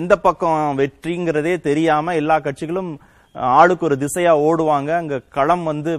[0.00, 2.92] எந்த பக்கம் வெற்றிங்கிறதே தெரியாம எல்லா கட்சிகளும்
[3.58, 4.90] ஆளுக்கு ஒரு திசையா ஓடுவாங்க.
[5.00, 5.92] அங்க களம் வந்து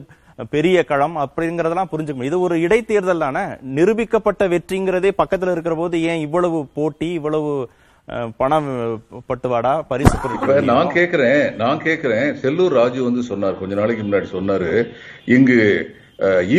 [0.56, 2.32] பெரிய களம் அப்படிங்கறதெல்லாம் புரிஞ்சுக்க முடியும்.
[2.32, 3.44] இது ஒரு இடைத்தேர்தல் தானே.
[3.78, 7.52] நிரூபிக்கப்பட்ட வெற்றிங்கிறதே பக்கத்துல இருக்கிற போது ஏன் இவ்வளவு போட்டி இவ்வளவு
[8.40, 8.70] பணம்
[9.30, 9.72] பட்டுவாடா?
[9.92, 12.28] பரிசு பொருட்கள் நான் கேக்குறேன் நான் கேக்குறேன்.
[12.42, 14.72] செல்லூர் ராஜு வந்து சொன்னார் கொஞ்ச நாளைக்கு முன்னாடி சொன்னாரு.
[15.36, 15.60] இங்கு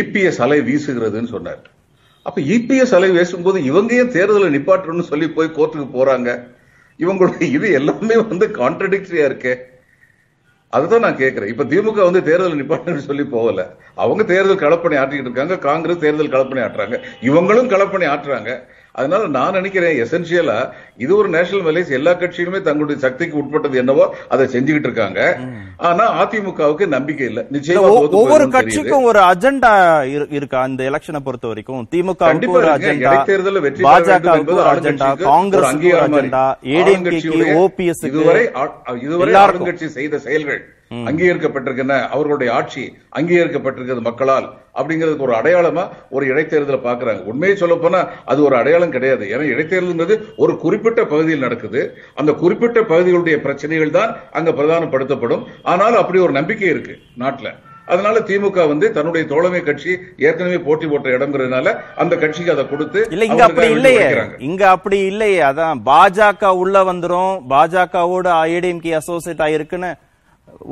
[0.01, 1.63] இபிஎஸ் அலை வீசுகிறதுன்னு சொன்னார்.
[2.29, 6.31] அப்ப இபிஎஸ் அலை வீசும்போது இவங்க ஏன் தேர்தலை நிப்பாட்டணும்னு சொல்லி போய் கோர்ட்டுக்கு போறாங்க?
[7.05, 9.55] இவங்களுடைய இது எல்லாமே வந்து கான்ட்ரடிக்டரியா இருக்கே.
[10.77, 11.53] அதுதான் நான் கேக்குறேன்.
[11.53, 13.61] இப்ப திமுக வந்து தேர்தல் நிப்பாட்டணும்னு சொல்லி போகல.
[14.03, 16.99] அவங்க தேர்தல் களப்பணி ஆட்டிக்கிட்டு இருக்காங்க காங்கிரஸ் தேர்தல் களப்பணி ஆட்டுறாங்க
[17.31, 18.53] இவங்களும் களப்பணி ஆட்டுறாங்க
[18.95, 20.57] அதனால நான் நினைக்கிறேன் எசென்சியலா
[20.99, 25.21] இது ஒரு நேஷனல் மெலேஸ் எல்லா கட்சியுமே தங்களுடைய சக்திக்கு உட்பட்டது என்னவோ அதை செஞ்சுக்கிட்டு இருக்காங்க
[25.89, 27.85] ஆனா அதிமுகவுக்கு நம்பிக்கை இல்ல நிச்சயமா
[28.17, 28.47] ஒவ்வொரு.
[28.57, 29.73] கட்சிக்கும் ஒரு அஜெண்டா
[30.39, 31.85] இருக்கா இந்த எலெக்ஷனை பொறுத்த வரைக்கும்.
[32.75, 33.85] அஜெண்டா இடைத்தேர்தலில் வெற்றி
[34.57, 36.19] ஒரு அஜெண்டா காங்கிரஸ் அங்கீகாரம்
[38.09, 38.45] இதுவரை
[39.01, 39.33] இதுவரை.
[39.45, 40.61] ஆளுங்கட்சி செய்த செயல்கள்
[41.09, 42.85] அங்கீகரிக்கப்பட்டிருக்கின்றன அவர்களுடைய ஆட்சி
[43.19, 44.47] அங்கீகரிக்கப்பட்டிருக்கிறது மக்களால்
[44.79, 45.85] அப்படிங்கிறதுக்கு ஒரு அடையாளமா
[46.17, 48.01] ஒரு இடைத்தேர்தலை பாக்குறாங்க உண்மையை சொல்ல போனா
[48.33, 49.25] அது ஒரு அடையாளம் கிடையாது.
[49.33, 51.81] ஏன்னா இடைத்தேர்தல்ன்றது ஒரு குறிப்பிட்ட பகுதியில் நடக்குது.
[52.21, 55.43] அந்த குறிப்பிட்ட பகுதிகளுடைய பிரச்சனைகள் தான் அங்க பிரதானப்படுத்தப்படும்.
[55.75, 57.51] ஆனால் அப்படி ஒரு நம்பிக்கை இருக்கு நாட்டுல.
[57.93, 59.93] அதனால திமுக வந்து தன்னுடைய தோழமை கட்சி
[60.27, 61.69] ஏற்கனவே போட்டி போட்ட இடம்ங்கிறதுனால
[62.03, 64.05] அந்த கட்சிக்கு அதை கொடுத்து இல்ல இங்க அப்படி இல்லையே.
[64.51, 65.41] இங்க அப்படி இல்லையே.
[65.49, 67.35] அதான் பாஜக உள்ள வந்துரும்.
[67.55, 69.91] பாஜகவோட ஏடிஎம்கே அசோசியேட் ஆயிருக்குன்னு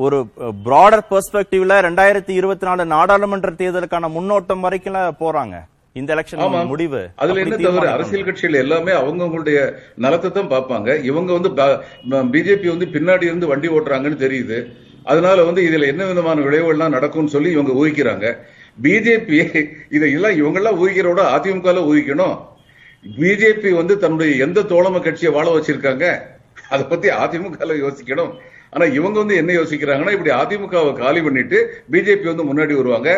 [0.05, 0.19] ஒரு
[0.67, 5.57] பிராடர் பெர்ஸ்பெக்டிவ்ல ரெண்டாயிரத்தி இருபத்தி நாலு நாடாளுமன்ற தேர்தலுக்கான முன்னோட்டம் வரைக்கும் போறாங்க.
[5.99, 6.67] இந்த எலெக்ஷன்.
[6.73, 7.01] முடிவு.
[7.23, 9.59] அதுல என்ன தவிர அரசியல் கட்சிகள் எல்லாமே அவங்கவுங்களுடைய
[10.05, 10.88] நலத்தை தான் பார்ப்பாங்க.
[11.11, 11.51] இவங்க வந்து
[12.35, 14.59] பிஜேபி வந்து பின்னாடி இருந்து வண்டி ஓட்டுறாங்கன்னு தெரியுது.
[15.12, 18.27] அதனால வந்து இதுல என்ன விதமான விளைவுகள்லாம் நடக்கும்னு சொல்லி இவங்க ஊகிக்கிறாங்க.
[18.83, 19.38] பிஜேபி
[19.97, 22.37] இதெல்லாம் இவங்க எல்லாம் ஊகிக்கிறோட அதிமுக ஊகிக்கணும்.
[23.05, 26.07] பிஜேபி வந்து தன்னுடைய எந்த தோழமை கட்சியை வாழ வச்சிருக்காங்க?
[26.69, 28.33] அதை பத்தி அதிமுக யோசிக்கணும்.
[28.72, 31.59] ஆனா இவங்க வந்து என்ன யோசிக்கிறாங்கன்னா இப்படி அதிமுகவை காலி பண்ணிட்டு
[31.92, 33.11] பிஜேபி வந்து முன்னாடி வருவாங்க.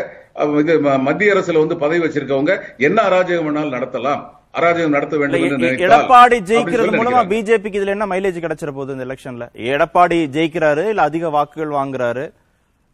[0.62, 0.74] இது
[1.06, 2.52] மத்திய அரசுல வந்து பதவி வச்சிருக்கவங்க
[2.88, 4.20] என்ன அராஜகம் வேணாலும் நடத்தலாம்.
[4.58, 7.20] அராஜகம் நடத்த வேண்டும் எடப்பாடி ஜெயிக்கிறது மூலமா.
[7.32, 12.24] பிஜேபிக்கு இதுல என்ன மைலேஜ் கிடைச்சிட போகுது இந்த எலெக்ஷன்ல எடப்பாடி ஜெயிக்கிறாரு இல்ல அதிக வாக்குகள் வாங்குறாரு?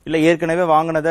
[0.07, 1.11] இல்ல ஏற்கனவே வாங்கினத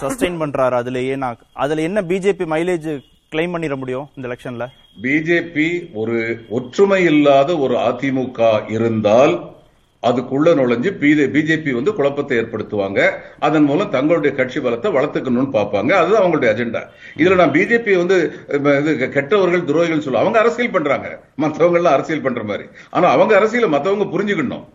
[0.00, 1.28] சஸ்டெயின் பண்றாரு அதுல ஏன்னா
[1.64, 2.88] அதுல என்ன பிஜேபி மைலேஜ்
[3.32, 4.64] கிளைம் பண்ணிட முடியும் இந்த எலெக்ஷன்ல
[5.04, 5.68] பிஜேபி
[6.00, 6.16] ஒரு
[6.58, 8.40] ஒற்றுமை இல்லாத ஒரு அதிமுக
[8.76, 9.34] இருந்தால்
[10.08, 10.90] அதுக்குள்ள நுழைஞ்சு
[11.34, 13.00] பிஜேபி வந்து குழப்பத்தை ஏற்படுத்துவாங்க.
[13.38, 15.92] அதன் மூலம் தங்களுடைய கட்சி பலத்தை வளர்த்துக்கணும்னு பார்ப்பாங்க.
[16.00, 16.82] அதுதான் அவங்களுடைய அஜெண்டா.
[17.16, 18.32] இதுல நான் பிஜேபி வந்து
[18.80, 21.08] இது கெட்டவர்கள் துரோகிகள் சொல்ல அவங்க அரசியல் பண்றாங்க.
[21.38, 22.68] மற்றவங்க எல்லாம் அரசியல் பண்ற மாதிரி.
[22.90, 24.66] ஆனா அவங்க அரசியல மத்தவங்க புரிஞ்சுக்கணும்.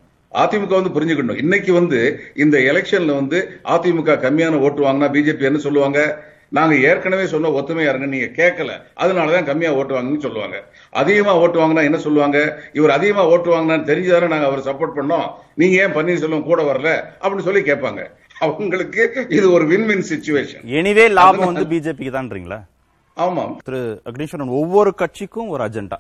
[0.44, 1.38] அதிமுக வந்து புரிஞ்சுக்கணும்.
[1.38, 2.00] இன்னைக்கு வந்து
[2.36, 3.38] இந்த எலெக்ஷன்ல வந்து
[3.76, 6.00] அதிமுக கம்மியான ஓட்டு வாங்கினா பிஜேபி என்ன சொல்லுவாங்க?
[6.52, 8.72] நாங்க ஏற்கனவே சொன்ன ஒத்துமையா இருங்க நீங்க கேட்கல.
[9.04, 10.58] அதனாலதான் கம்மியா ஓட்டு வாங்குன்னு சொல்லுவாங்க.
[11.02, 12.40] அதிகமா ஓட்டு வாங்கினா என்ன சொல்லுவாங்க?
[12.74, 15.28] இவர் அதிகமா ஓட்டு வாங்கினான்னு தெரிஞ்சுதானே நாங்க அவர் சப்போர்ட் பண்ணோம்.
[15.62, 16.92] நீங்க ஏன் பன்னீர்செல்வம் கூட வரல?
[17.22, 18.04] அப்படின்னு சொல்லி கேட்பாங்க.
[18.46, 19.02] அவங்களுக்கு
[19.38, 22.60] இது ஒரு வின் வின் சுச்சுவேஷன் எனிவே லாபம் வந்து பிஜேபிக்கு தான்றீங்களா?
[23.18, 23.80] ஆமாம் திரு
[24.10, 25.98] அக்னீஸ்வரன் ஒவ்வொரு கட்சிக்கும் ஒரு அஜெண்டா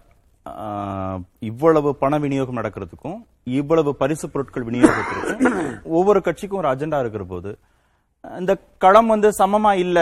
[1.49, 3.17] இவ்வளவு பண விநியோகம் நடக்கிறதுக்கும்
[3.59, 5.57] இவ்வளவு பரிசு பொருட்கள் விநியோகத்திற்கும்
[5.97, 7.51] ஒவ்வொரு கட்சிக்கும் ஒரு அஜெண்டா இருக்கிற போது
[8.23, 9.99] இந்த களம் வந்து சமமா இல்ல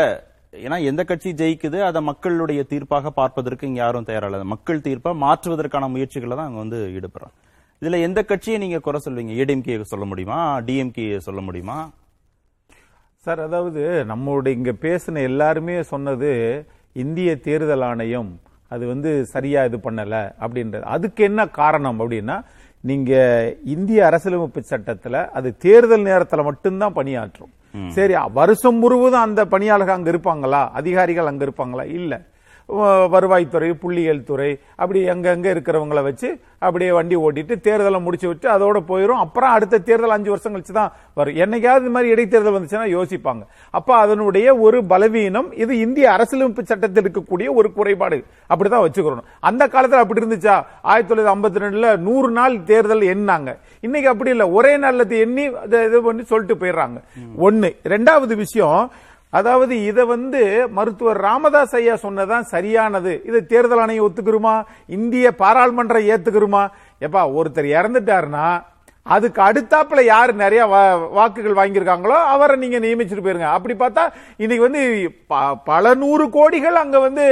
[0.64, 4.44] ஏன்னா எந்த கட்சி ஜெயிக்குது அதை மக்களுடைய தீர்ப்பாக பார்ப்பதற்கு இங்க யாரும் தயாரில்ல.
[4.54, 7.36] மக்கள் தீர்ப்பை மாற்றுவதற்கான முயற்சிகளை தான் அங்க வந்து ஈடுபடுறாங்க
[7.82, 9.34] இதுல எந்த கட்சியை நீங்க குறை சொல்வீங்க?
[9.42, 10.40] ஏடிஎம்கே சொல்ல முடியுமா?
[10.68, 11.78] டிஎம்கே சொல்ல முடியுமா?
[13.26, 16.32] சார் அதாவது நம்மளுடைய இங்க பேசின எல்லாருமே சொன்னது
[16.94, 18.32] இந்திய தேர்தல் ஆணையம்
[18.72, 22.38] அது வந்து சரியா இது பண்ணல அப்படின்றது அதுக்கு என்ன காரணம் அப்படின்னா
[22.84, 23.14] நீங்க
[23.64, 27.52] இந்திய அரசியலமைப்பு சட்டத்துல அது தேர்தல் நேரத்தில் மட்டும்தான் பணியாற்றும்.
[27.88, 30.70] சரி வருஷம் முழுவதும் அந்த பணியாளர்கள் அங்க இருப்பாங்களா?
[30.72, 31.84] அதிகாரிகள் அங்க இருப்பாங்களா?
[31.84, 32.14] இல்ல.
[33.14, 39.22] வருவாய்த்துறை புள்ளியியல் துறை அப்படி எங்கெங்க இருக்கிறவங்கள வச்சு அப்படியே வண்டி ஓட்டிட்டு தேர்தலை முடிச்சு விட்டு அதோட போயிடும்
[39.24, 41.36] அப்புறம் அடுத்த தேர்தல் அஞ்சு வருஷம் கழிச்சு தான் வரும்.
[41.36, 43.44] என்னைக்காவது இந்த மாதிரி இடைத்தேர்தல் வந்துச்சுன்னா யோசிப்பாங்க.
[43.70, 48.20] அப்ப அதனுடைய ஒரு பலவீனம் இது இந்திய அரசியலமைப்பு சட்டத்தில் இருக்கக்கூடிய ஒரு குறைபாடு.
[48.50, 50.58] அப்படிதான் வச்சுக்கிறோம் அந்த காலத்துல அப்படி இருந்துச்சா?
[50.82, 54.50] ஆயிரத்தி தொள்ளாயிரத்தி ஐம்பத்தி ரெண்டுல நூறு நாள் தேர்தல் எண்ணாங்க இன்னைக்கு அப்படி இல்ல.
[54.50, 57.00] ஒரே நாள்ல எண்ணி அதை இது பண்ணி சொல்லிட்டு போயிடுறாங்க.
[57.48, 57.72] ஒண்ணு.
[57.94, 58.92] ரெண்டாவது விஷயம்
[59.36, 60.42] அதாவது இதை வந்து
[60.78, 63.14] மருத்துவர் ராமதாஸ் ஐயா சொன்னதான் சரியானது.
[63.30, 64.56] இதை தேர்தல் ஆணையம் ஒத்துக்கிறோமா
[64.98, 66.64] இந்திய பாராளுமன்றம் ஏத்துக்கிறோமா
[67.02, 68.48] எப்பா ஒருத்தர் இறந்துட்டாருன்னா
[69.14, 70.62] அதுக்கு அடுத்தாப்புல யார் நிறைய
[71.18, 73.50] வாக்குகள் வாங்கியிருக்காங்களோ அவரை நீங்க நியமிச்சிட்டு போயிருங்க.
[73.58, 74.04] அப்படி பார்த்தா
[74.44, 74.84] இன்னைக்கு வந்து
[75.70, 77.26] பல நூறு கோடிகள் அங்க வந்து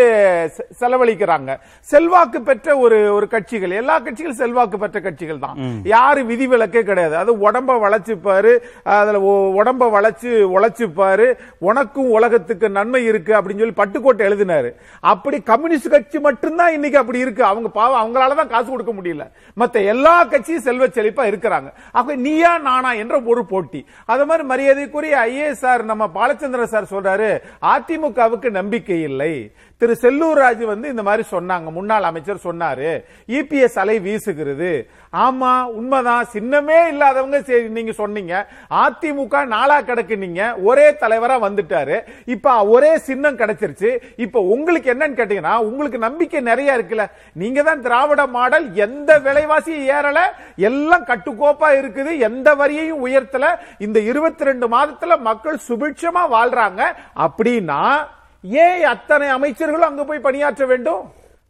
[0.82, 1.52] செலவழிக்கிறாங்க.
[1.92, 3.74] செல்வாக்கு பெற்ற ஒரு ஒரு கட்சிகள்.
[3.82, 5.58] எல்லா கட்சிகளும் செல்வாக்கு பெற்ற கட்சிகள் தான்.
[5.94, 7.18] யாரு விதிவிலக்கே கிடையாது.
[7.22, 8.54] அது உடம்ப வளைச்சுப்பாரு.
[8.98, 9.24] அதுல
[9.62, 11.28] உடம்ப வளைச்சு உழைச்சுப்பாரு.
[11.70, 14.72] உனக்கும் உலகத்துக்கு நன்மை இருக்கு அப்படின்னு சொல்லி பட்டுக்கோட்டை எழுதினாரு.
[15.14, 17.44] அப்படி கம்யூனிஸ்ட் கட்சி மட்டும்தான் இன்னைக்கு அப்படி இருக்கு.
[17.52, 19.28] அவங்க பாவம் அவங்களால தான் காசு கொடுக்க முடியல.
[19.64, 21.63] மத்த எல்லா கட்சியும் செல்வ செழிப்பா இருக்கிறாங்க.
[21.92, 23.86] அப்ப நீயா நானா என்ற ஒரு போட்டி.
[24.06, 29.52] அது மாதிரி மரியாதைக்குரிய ஐஏஎஸ் சார் நம்ம பாலச்சந்திரன் சார் சொல்றாரு அதிமுகவுக்கு நம்பிக்கை இல்லை.
[29.84, 31.72] திரு செல்லூர் ராஜு வந்து இந்த மாதிரி சொன்னாங்க.
[31.72, 33.04] முன்னாள் அமைச்சர் சொன்னாரு.
[33.28, 34.88] இபிஎஸ் அலை வீசுகிறது.
[35.14, 36.26] ஆமா உண்மைதான்.
[36.34, 38.48] சின்னமே இல்லாதவங்க சரி, நீங்க சொன்னீங்க.
[38.70, 40.64] அதிமுக நாளா கிடக்குனீங்க.
[40.64, 42.02] ஒரே தலைவரா வந்துட்டாரு.
[42.26, 43.98] இப்ப ஒரே சின்னம் கிடைச்சிருச்சு.
[44.16, 47.06] இப்ப உங்களுக்கு என்னன்னு கேட்டீங்கன்னா உங்களுக்கு நம்பிக்கை நிறைய இருக்குல்ல.
[47.34, 50.20] நீங்க தான் திராவிட மாடல் எந்த விலைவாசியும் ஏறல.
[50.56, 52.18] எல்லாம் கட்டுக்கோப்பா இருக்குது.
[52.20, 53.46] எந்த வரியையும் உயர்த்தல.
[53.80, 56.84] இந்த இருபத்தி ரெண்டு மாதத்துல மக்கள் சுபிட்சமா வாழ்றாங்க.
[57.20, 58.08] அப்படின்னா
[58.44, 61.04] ஏன் அத்தனை அமைச்சர்களும் அங்க போய் பணியாற்ற வேண்டும்?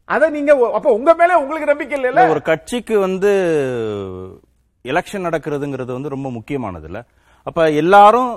[0.08, 3.32] அத நீங்க அப்ப உங்க மேல உங்களுக்கு நம்பிக்கை இல்ல ஒரு கட்சிக்கு வந்து
[4.86, 7.00] எலெக்ஷன் நடக்கிறதுங்கிறது வந்து ரொம்ப முக்கியமானது இல்ல.
[7.48, 8.32] அப்ப எல்லாரும்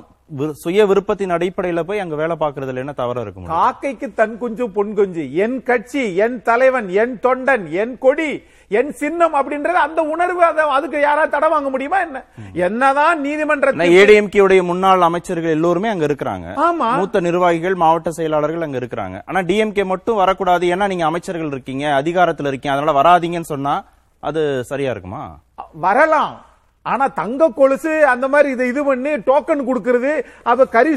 [0.52, 3.58] சுய விருப்பத்தின் அடிப்படையில போய் அங்க வேலை பாக்குறதுல என்ன தவறு இருக்க முடியும்?
[3.58, 5.34] காக்கைக்கு தன் குஞ்சு பொன் குஞ்சு.
[5.44, 8.30] என் கட்சி என் தலைவன் என் தொண்டன் என் கொடி.
[8.68, 12.24] என் சின்னம் அப்படின்றது அந்த உணர்வு அத- அதுக்கு யாராவது தடை வாங்க முடியுமா என்ன?
[12.52, 16.58] என்னதான் நீதிமன்ற ஏடிஎம்கே உடைய முன்னாள் அமைச்சர்கள் எல்லோருமே அங்க இருக்கிறாங்க.
[16.58, 16.92] ஆமா.
[16.92, 19.22] மூத்த நிர்வாகிகள் மாவட்ட செயலாளர்கள் அங்க இருக்கிறாங்க.
[19.26, 20.66] ஆனா டிஎம்கே மட்டும் வரக்கூடாது.
[20.66, 22.76] ஏன்னா நீங்க அமைச்சர்கள் இருக்கீங்க அதிகாரத்துல இருக்கீங்க.
[22.76, 23.84] அதனால வராதீங்கன்னு சொன்னா
[24.20, 25.38] அது சரியா இருக்குமா?
[25.72, 26.44] வரலாம்.
[26.92, 30.12] ஆனா தங்க கொலுசு அந்த மாதிரி இது இது பண்ணி டோக்கன் கொடுக்கறது
[30.50, 30.92] அப்ப கறி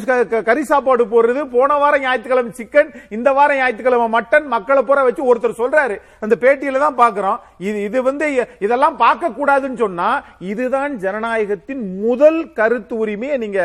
[0.49, 5.59] கறி சாப்பாடு போடுறது போன வாரம் ஞாயிற்றுக்கிழமை சிக்கன் இந்த வாரம் ஞாயிற்றுக்கிழமை மட்டன் மக்களை பூரா வச்சு ஒருத்தர்
[5.61, 5.95] சொல்றாரு.
[6.23, 8.27] அந்த பேட்டியில தான் பாக்குறோம் இது இது வந்து
[8.65, 10.09] இதெல்லாம் பார்க்க கூடாதுன்னு சொன்னா
[10.51, 13.61] இதுதான் ஜனநாயகத்தின் முதல் கருத்து உரிமையை நீங்க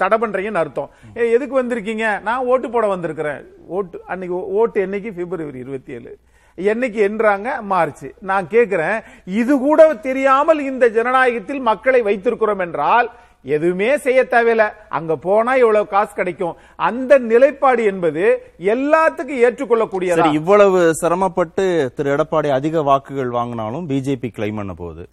[0.00, 0.90] தடை பண்றீங்கன்னு அர்த்தம்.
[1.36, 2.06] எதுக்கு வந்திருக்கீங்க?
[2.26, 3.42] நான் ஓட்டு போட வந்திருக்கிறேன்.
[3.76, 5.10] ஓட்டு அன்னைக்கு ஓட்டு என்னைக்கு?
[5.18, 6.12] பிப்ரவரி இருபத்தி ஏழு.
[6.56, 7.60] என்னைக்கு என்றாங்க?
[7.60, 13.10] மார்ச் நான் கேட்கிறேன் இது கூட தெரியாமல் இந்த ஜனநாயகத்தில் மக்களை வைத்திருக்கிறோம் என்றால்
[13.42, 14.64] எதுவுமே செய்ய தேவையில்ல.
[14.88, 16.56] அங்க போனா இவ்வளவு காசு கிடைக்கும்.
[16.76, 18.24] அந்த நிலைப்பாடு என்பது
[18.58, 25.08] எல்லாத்துக்கும் ஏற்றுக்கொள்ளக்கூடிய இவ்வளவு சிரமப்பட்டு திரு எடப்பாடி அதிக வாக்குகள் வாங்கினாலும் பிஜேபி கிளைம் பண்ண போகுது.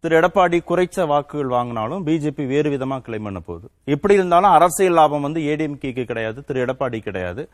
[0.00, 3.68] திரு எடப்பாடி குறைச்ச வாக்குகள் வாங்கினாலும் பிஜேபி வேறு விதமா கிளைம் பண்ண போகுது.
[3.84, 7.48] எப்படி இருந்தாலும் அரசியல் லாபம் வந்து ஏடிஎம்கேக்கு கிடையாது திரு எடப்பாடி கிடையாது.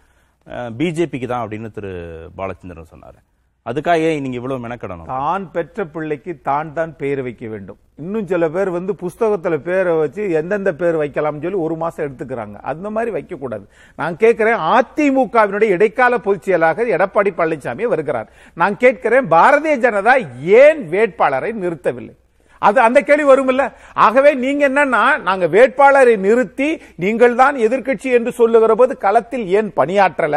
[0.80, 1.92] பிஜேபிக்கு தான் அப்படின்னு திரு
[2.40, 3.18] பாலச்சந்திரன் சொன்னார்.
[3.66, 5.09] அதுக்காக ஏன் நீங்க இவ்வளவு மெனக்கடணும்?
[5.12, 7.78] தான் பெற்ற பிள்ளைக்கு தான் தான் பெயர் வைக்க வேண்டும்.
[8.03, 12.57] இன்னும் சில பேர் வந்து புஸ்தகத்துல பேரை வச்சு எந்தெந்த பேர் வைக்கலாம்னு சொல்லி ஒரு மாசம் எடுத்துக்கிறாங்க.
[12.72, 13.64] அந்த மாதிரி வைக்க கூடாது
[14.01, 18.30] நான் கேட்கிறேன் அதிமுகவினுடைய இடைக்கால பொதுச் செயலாக எடப்பாடி பழனிசாமி வருகிறார்.
[18.62, 20.14] நான் கேட்கிறேன் பாரதிய ஜனதா
[20.62, 22.14] ஏன் வேட்பாளரை நிறுத்தவில்லை?
[22.62, 23.64] அது அந்த கேள்வி வரும்ல
[23.96, 30.36] ஆகவே நீங்க என்னன்னா நாங்க வேட்பாளரை நிறுத்தி நீங்கள் தான் எதிர்க்கட்சி என்று சொல்லுகிற போது களத்தில் ஏன் பணியாற்றல?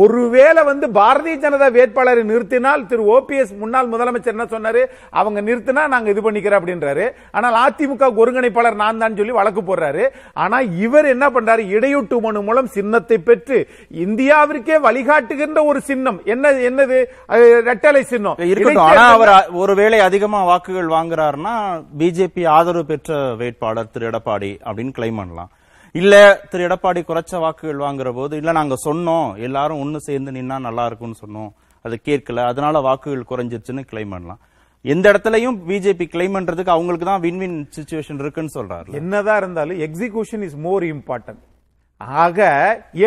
[0.00, 4.82] ஒருவேளை வந்து பாரதிய ஜனதா வேட்பாளரை நிறுத்தினால் திரு ஓபிஎஸ் முன்னாள் முதலமைச்சர் என்ன சொன்னாரு?
[5.20, 7.06] அவங்க நிறுத்தினா நாங்க இது பண்ணிக்கிறோம் அப்படின்றாரு.
[7.36, 10.04] ஆனால் அதிமுக ஒருங்கிணைப்பாளர் நான் தான் சொல்லி வழக்கு போடுறாரு.
[10.44, 11.64] ஆனா இவர் என்ன பண்றாரு?
[11.76, 13.58] இடையூட்டு மனு மூலம் சின்னத்தை பெற்று
[14.06, 16.20] இந்தியாவிற்கே வழிகாட்டுகின்ற ஒரு சின்னம்.
[16.34, 17.00] என்ன என்னது?
[17.70, 18.38] ரெட்டலை சின்னம்.
[18.88, 21.56] ஆனா அவர் ஒருவேளை அதிகமா வாக்குகள் வாங்குறாருன்னா
[22.02, 25.52] பிஜேபி ஆதரவு பெற்ற வேட்பாளர் திரு எடப்பாடி அப்படின்னு கிளைம் பண்ணலாம்.
[25.94, 26.14] இல்ல
[26.50, 31.22] திரு எடப்பாடி குறைச்ச வாக்குகள் வாங்குற போது இல்ல நாங்க சொன்னோம் எல்லாரும் ஒன்னு சேர்ந்து நின்னா நல்லா இருக்கும்னு
[31.24, 31.50] சொன்னோம்.
[31.84, 32.44] அதை கேட்கல.
[32.50, 34.40] அதனால வாக்குகள் குறைஞ்சிருச்சுன்னு கிளைம் பண்ணலாம்.
[34.84, 40.44] எந்த இடத்துலயும் பிஜேபி கிளைம் பண்றதுக்கு அவங்களுக்கு தான் வின் வின் சுச்சுவேஷன் இருக்குன்னு சொல்றாரு என்னதான் இருந்தாலும் எக்ஸிகியூஷன்
[40.48, 41.42] இஸ் மோர் இம்பார்ட்டன்ட்
[42.22, 42.40] ஆக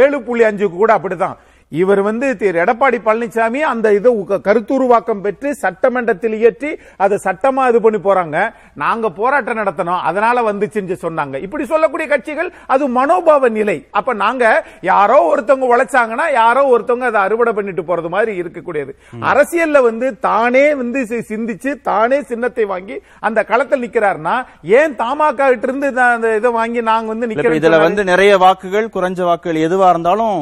[0.01, 1.37] ஏழு புள்ளி அஞ்சுக்கு கூட அப்படிதான்
[1.81, 4.11] இவர் வந்து திரு எடப்பாடி பழனிசாமி அந்த இதை
[4.47, 6.71] கருத்துருவாக்கம் பெற்று சட்டமன்றத்தில் இயற்றி
[7.03, 8.37] அதை சட்டமா இது பண்ணி போறாங்க.
[8.83, 10.01] நாங்க போராட்டம் நடத்தணும்.
[10.09, 11.35] அதனால வந்துச்சுன்னு சொன்னாங்க.
[11.45, 13.77] இப்படி சொல்லக்கூடிய கட்சிகள் அது மனோபாவ நிலை.
[13.99, 14.43] அப்ப நாங்க
[14.91, 18.93] யாரோ ஒருத்தவங்க உழைச்சாங்கன்னா யாரோ ஒருத்தவங்க அதை அறுவடை பண்ணிட்டு போறது மாதிரி இருக்கக்கூடியது.
[19.31, 21.01] அரசியல்ல வந்து தானே வந்து
[21.31, 22.97] சிந்திச்சு தானே சின்னத்தை வாங்கி
[23.29, 24.35] அந்த களத்தில் நிக்கிறாருன்னா
[24.79, 25.89] ஏன் தமாக கிட்ட இருந்து
[26.39, 30.39] இதை வாங்கி நாங்க வந்து இப்ப இதுல நிக்கிறோம் வந்து நிறைய வாக்குகள் குறைஞ்ச வாக்குகள் எதுவா இருந்தாலும்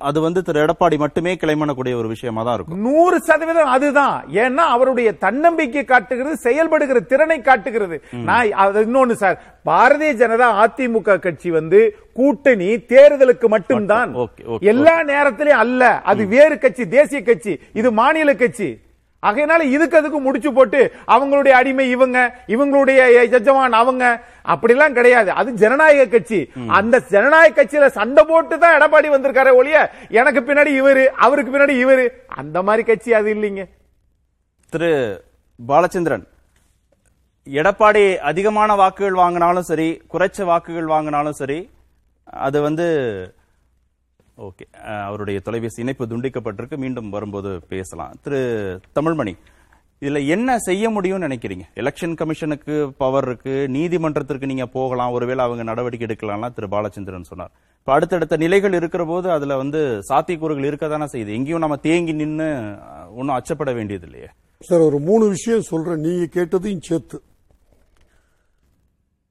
[0.00, 2.80] அது வந்து திரு எடப்பாடி மட்டுமே கிளைம் பண்ணக்கூடிய ஒரு விஷயமா தான் இருக்கும்.
[2.86, 4.16] நூறு சதவீதம் அதுதான்.
[4.42, 8.02] ஏன்னா அவருடைய தன்னம்பிக்கை காட்டுகிறது செயல்படுகிற திறனை காட்டுகிறது.
[8.28, 11.80] நான் அது இன்னொன்னு சார் பாரதிய ஜனதா அதிமுக கட்சி வந்து
[12.12, 14.12] கூட்டணி தேர்தலுக்கு மட்டும்தான்.
[14.60, 16.00] எல்லா நேரத்திலையும் அல்ல.
[16.00, 18.68] அது வேறு கட்சி தேசிய கட்சி இது மாநில கட்சி.
[19.26, 20.80] ஆகையினால இதுக்கு அதுக்கு முடிச்சு போட்டு
[21.14, 22.18] அவங்களுடைய அடிமை இவங்க
[22.54, 22.98] இவங்களுடைய
[23.36, 24.04] எஜமான் அவங்க.
[24.52, 25.30] அப்படிலாம் கிடையாது.
[25.40, 26.40] அது ஜனநாயக கட்சி.
[26.78, 29.78] அந்த ஜனநாயக கட்சியில சண்டை போட்டு தான் எடப்பாடி வந்திருக்காரு ஒழிய
[30.20, 32.06] எனக்கு பின்னாடி இவரு அவருக்கு பின்னாடி இவரு.
[32.40, 33.64] அந்த மாதிரி கட்சி அது இல்லைங்க.
[34.72, 34.90] திரு
[35.58, 36.24] பாலச்சந்திரன்
[37.46, 41.58] எடப்பாடி அதிகமான வாக்குகள் வாங்கினாலும் சரி குறைச்ச வாக்குகள் வாங்கினாலும் சரி
[42.46, 42.86] அது வந்து
[44.38, 44.72] ஓகே.
[45.06, 46.76] அவருடைய தொலைபேசி இணைப்பு துண்டிக்கப்பட்டிருக்கு.
[46.76, 48.14] மீண்டும் வரும்போது பேசலாம்.
[48.22, 49.36] திரு தமிழ்மணி
[50.00, 51.62] இதுல என்ன செய்ய முடியும்னு நினைக்கிறீங்க?
[51.74, 57.50] எலெக்ஷன் கமிஷனுக்கு பவர் இருக்கு நீதிமன்றத்திற்கு நீங்க போகலாம் ஒருவேளை அவங்க நடவடிக்கை எடுக்கலாம்லாம் திரு பாலச்சந்திரன் சொன்னார்.
[57.78, 61.32] இப்ப அடுத்தடுத்த நிலைகள் இருக்கிற போது அதுல வந்து சாத்தியக்கூறுகள் இருக்க தானே செய்யுது.
[61.32, 62.76] எங்கேயும் நம்ம தேங்கி நின்று
[63.14, 64.28] ஒன்னும் அச்சப்பட வேண்டியது இல்லையே
[64.60, 66.00] சார் ஒரு மூணு விஷயம் சொல்றேன்.
[66.00, 67.22] நீங்க கேட்டதையும் சேர்த்து.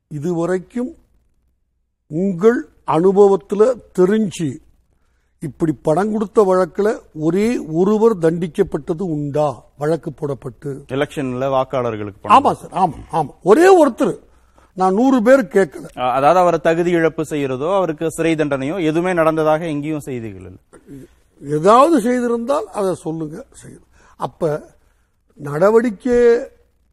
[0.07, 0.95] இதுவரைக்கும்
[2.07, 4.63] உங்கள் அனுபவத்தில் தெரிஞ்சு
[5.39, 9.63] இப்படி பணம் கொடுத்த வழக்குல ஒரே ஒருவர் தண்டிக்கப்பட்டது உண்டா?
[9.77, 10.69] வழக்கு போடப்பட்டு.
[10.87, 12.15] எலெக்ஷன்ல வாக்காளர்களுக்கு.
[12.23, 12.71] ஆமா சார்.
[12.71, 13.29] ஆமா ஆமா.
[13.43, 14.17] ஒரே ஒருத்தர்.
[14.73, 15.99] நான் நூறு பேர் கேட்கல.
[16.09, 20.57] அதாவது அவரை தகுதி இழப்பு செய்யறதோ அவருக்கு சிறை தண்டனையோ எதுவுமே நடந்ததாக எங்கேயும் செய்திகள் இல்லை.
[21.59, 24.69] ஏதாவது செய்திருந்தால் அதை சொல்லுங்க செய்யணும் அப்ப
[25.35, 26.13] நடவடிக்கை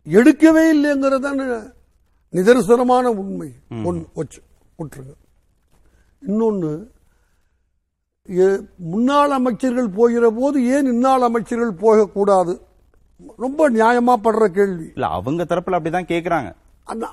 [0.04, 1.72] எடுக்கவே இல்லைங்கிறதான
[2.32, 3.52] நிதர்சனமான உண்மை.
[4.74, 5.16] ஒன்று
[6.26, 7.01] இன்னொன்னு எ-
[8.76, 12.60] முன்னாள் அமைச்சர்கள் போகிற போது ஏன் இந்நாள் அமைச்சர்கள் போகக்கூடாது?
[13.36, 14.86] ரொம்ப நியாயமா படுற கேள்வி.
[14.94, 16.52] இல்ல அவங்க தரப்புல அப்படிதான் கேக்குறாங்க.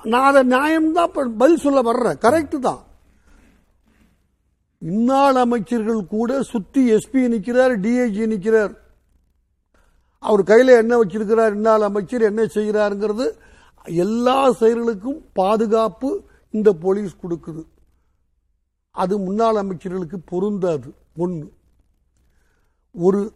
[0.04, 2.16] நான் அதை நியாயம்தான் பதில் சொல்ல வர்றேன்.
[2.16, 2.82] கரெக்ட் தான்.
[4.78, 8.74] இந்நாள் அமைச்சர்கள் கூட சுத்தி எஸ்பி நிக்கிறார் டிஐஜி நிக்கிறார்.
[10.18, 13.30] அவர் கையில என்ன வச்சிருக்கிறார் இந்நாள் அமைச்சர் என்ன செய்கிறாருங்கிறது
[13.84, 17.64] எல்லா செயல்களுக்கும் பாதுகாப்பு இந்த போலீஸ் கொடுக்குது.
[18.90, 20.94] அது முன்னாள் அமைச்சர்களுக்கு பொருந்தாது.
[21.16, 21.52] ஒன்று
[22.92, 23.32] ஒரு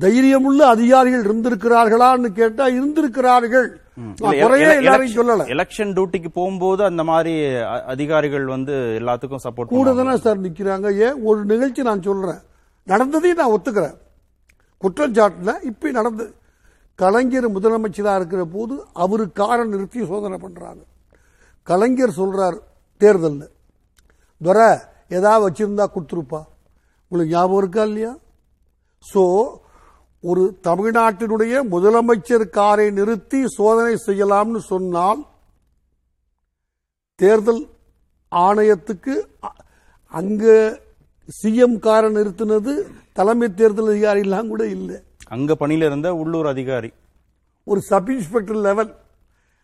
[0.00, 3.80] தைரியமுள்ள அதிகாரிகள் இருந்திருக்கிறார்களான்னு கேட்டா இருந்திருக்கிறார்கள்.
[4.00, 10.96] எலெக்ஷன் டியூட்டிக்கு போகும்போது அந்த மாதிரி அதிகாரிகள் வந்து எல்லாத்துக்கும் சப்போர்ட் கூட தானே சார் நிக்கிறாங்க.
[10.96, 11.22] ஏன்?
[11.22, 12.38] ஒரு நிகழ்ச்சி நான் சொல்றேன்.
[12.84, 13.96] நடந்ததையும் நான் ஒத்துக்கிறேன்.
[14.80, 16.34] குற்றச்சாட்டுல இப்ப நடந்து
[16.94, 20.82] கலைஞர் முதலமைச்சரா இருக்கிற போது அவரு காரை நிறுத்தி சோதனை பண்றாங்க.
[21.62, 22.58] கலைஞர் சொல்றார்
[23.00, 23.48] தேர்தல்ல.
[24.42, 24.76] துரை
[25.08, 26.40] ஏதாவது வச்சிருந்தா கொடுத்துருப்பா.
[27.08, 28.16] உங்களுக்கு ஞாபகம் இருக்கா இல்லையா?
[29.12, 29.22] சோ
[30.20, 35.26] ஒரு தமிழ்நாட்டினுடைய முதலமைச்சர் காரை நிறுத்தி சோதனை செய்யலாம்னு சொன்னால்
[37.14, 37.68] தேர்தல்
[38.32, 39.14] ஆணையத்துக்கு
[40.06, 40.44] அங்க
[41.42, 42.72] சிஎம் காரை நிறுத்தினது
[43.12, 44.96] தலைமை தேர்தல் அதிகாரி எல்லாம் கூட இல்லை.
[45.28, 46.92] அங்க பணியில இருந்த உள்ளூர் அதிகாரி.
[47.64, 48.96] ஒரு சப் இன்ஸ்பெக்டர் லெவல்.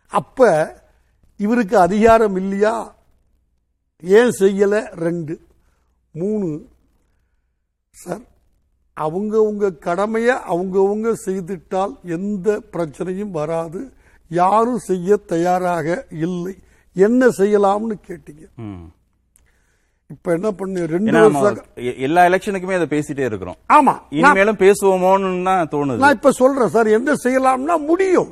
[0.07, 0.47] அப்ப
[1.37, 2.95] இவருக்கு அதிகாரம் இல்லையா?
[4.03, 4.75] ஏன் செய்யல?
[5.05, 5.39] ரெண்டு.
[6.11, 6.67] மூணு.
[7.89, 8.23] சார்
[8.97, 13.91] அவங்கவுங்க கடமைய அவங்கவுங்க செய்துட்டால் எந்த பிரச்சனையும் வராது.
[14.27, 16.55] யாரும் செய்ய தயாராக இல்லை.
[16.93, 18.43] என்ன செய்யலாம்னு கேட்டீங்க.
[20.09, 20.87] இப்ப என்ன பண்ணு?
[20.87, 21.11] ரெண்டு
[21.97, 23.57] எல்லா எலெக்ஷனுக்குமே அதை பேசிட்டே இருக்கிறோம்.
[23.73, 23.93] ஆமா.
[24.09, 25.95] இனிமேலும் பேசுவோமோன்னு தான் தோணுது.
[25.95, 28.31] நான் இப்ப சொல்றேன் சார் என்ன செய்யலாம்னா முடியும்.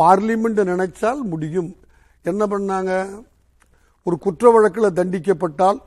[0.00, 1.76] பார்லிமெண்ட் நினைச்சால் முடியும்.
[2.22, 2.92] என்ன பண்ணாங்க?
[4.06, 5.78] ஒரு குற்ற வழக்கில் தண்டிக்கப்பட்டால்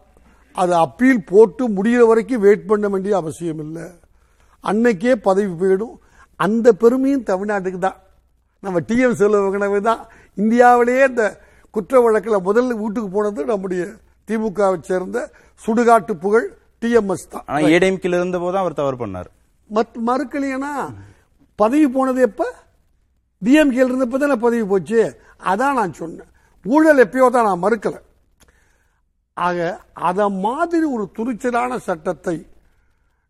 [0.62, 3.86] அது அப்பீல் போட்டு முடிகிற வரைக்கும் வெயிட் பண்ண வேண்டிய அவசியம் இல்லை.
[4.70, 5.96] அன்னைக்கே பதவி போயிடும்.
[6.36, 7.98] அந்த பெருமையும் தமிழ்நாட்டுக்கு தான்.
[8.60, 10.02] நம்ம டிஎம் செல்வகனவே தான்.
[10.34, 11.26] இந்தியாவிலேயே இந்த
[11.72, 13.84] குற்ற வழக்கில் முதல்ல வீட்டுக்கு போனது நம்முடைய
[14.28, 15.18] திமுகவை சேர்ந்த
[15.66, 16.48] சுடுகாட்டு புகழ்
[16.82, 17.46] டிஎம்எஸ் தான்.
[17.74, 19.30] ஏடிஎம்கில இருந்த போது அவர் தவறு பண்ணார்.
[19.78, 20.74] மத் மறுக்கலையனா
[21.56, 22.44] பதவி போனது எப்ப?
[23.46, 25.00] டிஎம்கேல இருந்தப்ப தானே பதவி போச்சு.
[25.52, 26.30] அதான் நான் சொன்னேன்.
[26.66, 27.96] ஊழல் எப்பயோ தான் நான் மறுக்கல.
[29.46, 29.58] ஆக
[30.10, 32.38] அத மாதிரி ஒரு துணிச்சலான சட்டத்தை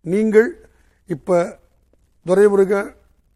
[0.05, 0.49] நீங்கள்
[1.15, 1.39] இப்ப
[2.25, 2.89] துரைமுருகன்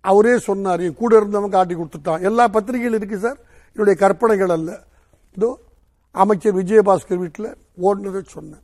[0.04, 2.24] அவரே சொன்னார் என் கூட இருந்தவன் காட்டி கொடுத்துட்டான்.
[2.28, 3.40] எல்லா பத்திரிகைகள் இருக்கு சார்.
[3.74, 4.70] என்னுடைய கற்பனைகள் அல்ல.
[5.36, 5.50] இதோ
[6.16, 7.50] அமைச்சர் விஜயபாஸ்கர் வீட்டில்
[7.88, 8.64] ஓடினதை சொன்னேன்.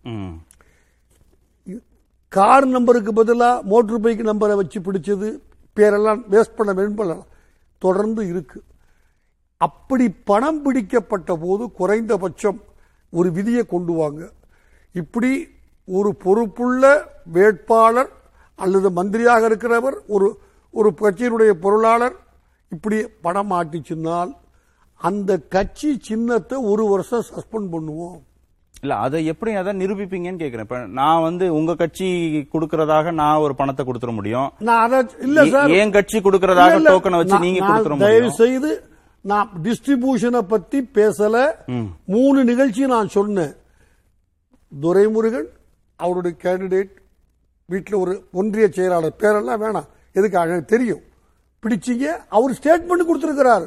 [2.37, 5.27] கார் நம்பருக்கு பதிலா மோட்டர் பைக் நம்பரை வச்சு பிடிச்சது
[5.77, 7.21] பேரெல்லாம் வேஸ்ட் பண்ண வேணும்
[7.81, 8.59] தொடர்ந்து இருக்கு.
[9.61, 12.59] அப்படி பணம் பிடிக்கப்பட்ட போது குறைந்தபட்சம்
[13.09, 14.21] ஒரு விதியை கொண்டு வாங்க.
[14.91, 15.31] இப்படி
[15.87, 16.83] ஒரு பொறுப்புள்ள
[17.35, 18.11] வேட்பாளர்
[18.55, 20.27] அல்லது மந்திரியாக இருக்கிறவர் ஒரு
[20.73, 22.15] ஒரு கட்சியினுடைய பொருளாளர்
[22.71, 24.31] இப்படி பணம் மாட்டிச்சுன்னால்
[25.01, 28.17] அந்த கட்சி சின்னத்தை ஒரு வருஷம் சஸ்பெண்ட் பண்ணுவோம்.
[28.81, 30.67] இல்ல அதை எப்படி அதை நிரூபிப்பீங்கன்னு கேக்குறேன்.
[30.67, 32.07] இப்ப நான் வந்து உங்க கட்சி
[32.53, 34.49] கொடுக்கறதாக நான் ஒரு பணத்தை கொடுத்துட முடியும்.
[34.59, 35.69] நான் அதை இல்ல சார்.
[35.69, 36.83] ஏன் கட்சி கொடுக்கறதாக.
[36.91, 38.37] டோக்கனை வச்சு நீங்க கொடுத்துட தயவு முடியும்?
[38.41, 38.71] செய்து
[39.29, 41.37] நான் டிஸ்ட்ரிபியூஷனை பத்தி பேசல.
[42.05, 43.53] மூணு நிகழ்ச்சி நான் சொன்னேன்.
[44.81, 45.49] துரைமுருகன்
[45.95, 46.91] அவருடைய கேண்டிடேட்
[47.65, 49.15] வீட்டில் ஒரு ஒன்றிய செயலாளர்.
[49.19, 49.87] பேரெல்லாம் வேணாம்.
[50.13, 50.39] எதுக்கு?
[50.39, 51.01] எனக்கு தெரியும்.
[51.63, 52.05] பிடிச்சீங்க.
[52.29, 53.65] அவர் ஸ்டேட்மெண்ட் கொடுத்திருக்கிறார்.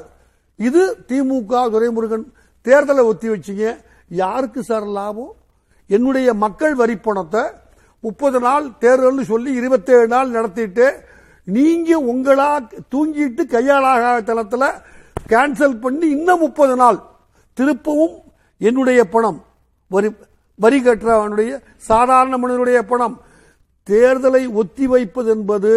[0.56, 2.26] இது திமுக துரைமுருகன்
[2.64, 3.76] தேர்தலை ஒத்தி வச்சீங்க.
[4.08, 5.32] யாருக்கு சார் லாபம்?
[5.86, 7.42] என்னுடைய மக்கள் வரி பணத்தை
[8.00, 10.86] முப்பது நாள் தேர்தல்னு சொல்லி இருபத்தேழு நாள் நடத்திட்டு
[11.44, 12.50] நீங்க உங்களா
[12.94, 14.64] தூங்கிட்டு கையாளாக தளத்துல
[15.33, 16.99] கேன்சல் பண்ணி இன்னும் முப்பது நாள்
[17.59, 18.16] திருப்பவும்
[18.68, 19.41] என்னுடைய பணம்.
[19.95, 20.09] வரி
[20.59, 21.51] வரி கட்டுறவனுடைய
[21.91, 23.16] சாதாரண மனிதனுடைய பணம்.
[23.87, 25.72] தேர்தலை ஒத்தி வைப்பது என்பது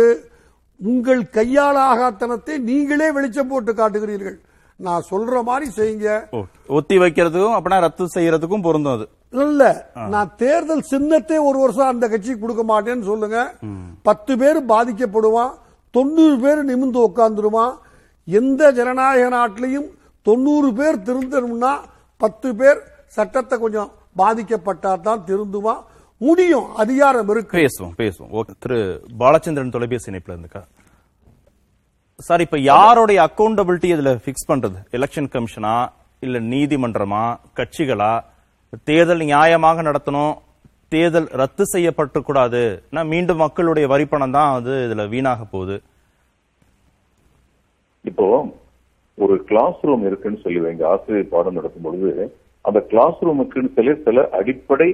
[0.79, 4.37] உங்கள் கையாளாகத்தனத்தை நீங்களே வெளிச்சம் போட்டு காட்டுகிறீர்கள்.
[4.79, 6.09] நான் சொல்ற மாதிரி செய்யுங்க.
[6.77, 9.05] ஒத்தி வைக்கிறதுக்கும் அப்படின்னா ரத்து செய்யறதுக்கும் பொருந்தும் அது.
[9.43, 9.61] இல்ல
[10.13, 13.39] நான் தேர்தல் சின்னத்தை ஒரு வருஷம் அந்த கட்சிக்கு கொடுக்க மாட்டேன்னு சொல்லுங்க.
[14.07, 15.53] பத்து பேர் பாதிக்கப்படுவான்
[15.95, 17.73] தொண்ணூறு பேர் நிமிந்து உட்காந்துருவான்
[18.25, 19.89] எந்த ஜனநாயக நாட்டிலையும்
[20.21, 21.79] தொண்ணூறு பேர் திருந்தணும்னா
[22.17, 25.83] பத்து பேர் சட்டத்தை கொஞ்சம் பாதிக்கப்பட்டா தான் திருந்துமா?
[26.17, 26.75] முடியும்.
[26.75, 27.57] அதிகாரம் இருக்கு.
[27.57, 28.31] பேசுவோம் பேசுவோம்.
[28.31, 28.49] ஓகே.
[28.59, 30.63] திரு பாலச்சந்திரன் தொலைபேசி இணைப்புல இருந்துக்கா?
[32.17, 34.77] சார் இப்ப யாருடைய அக்கௌண்டபிலிட்டி இதுல பிக்ஸ் பண்றது?
[34.91, 35.87] எலெக்ஷன் கமிஷனா
[36.19, 37.37] இல்ல நீதிமன்றமா?
[37.55, 38.23] கட்சிகளா?
[38.83, 40.35] தேர்தல் நியாயமாக நடத்தணும்?
[40.87, 45.81] தேர்தல் ரத்து செய்யப்பட்டு கூடாது மீண்டும் மக்களுடைய வரி பணம் தான் வந்து இதுல வீணாக போகுது.
[48.09, 48.27] இப்போ
[49.23, 50.83] ஒரு கிளாஸ் ரூம் இருக்குன்னு சொல்லி வைங்க.
[50.93, 52.11] ஆசிரியர் பாடம் நடத்தும் பொழுது
[52.67, 54.89] அந்த கிளாஸ் ரூமுக்குன்னு சில சில அடிப்படை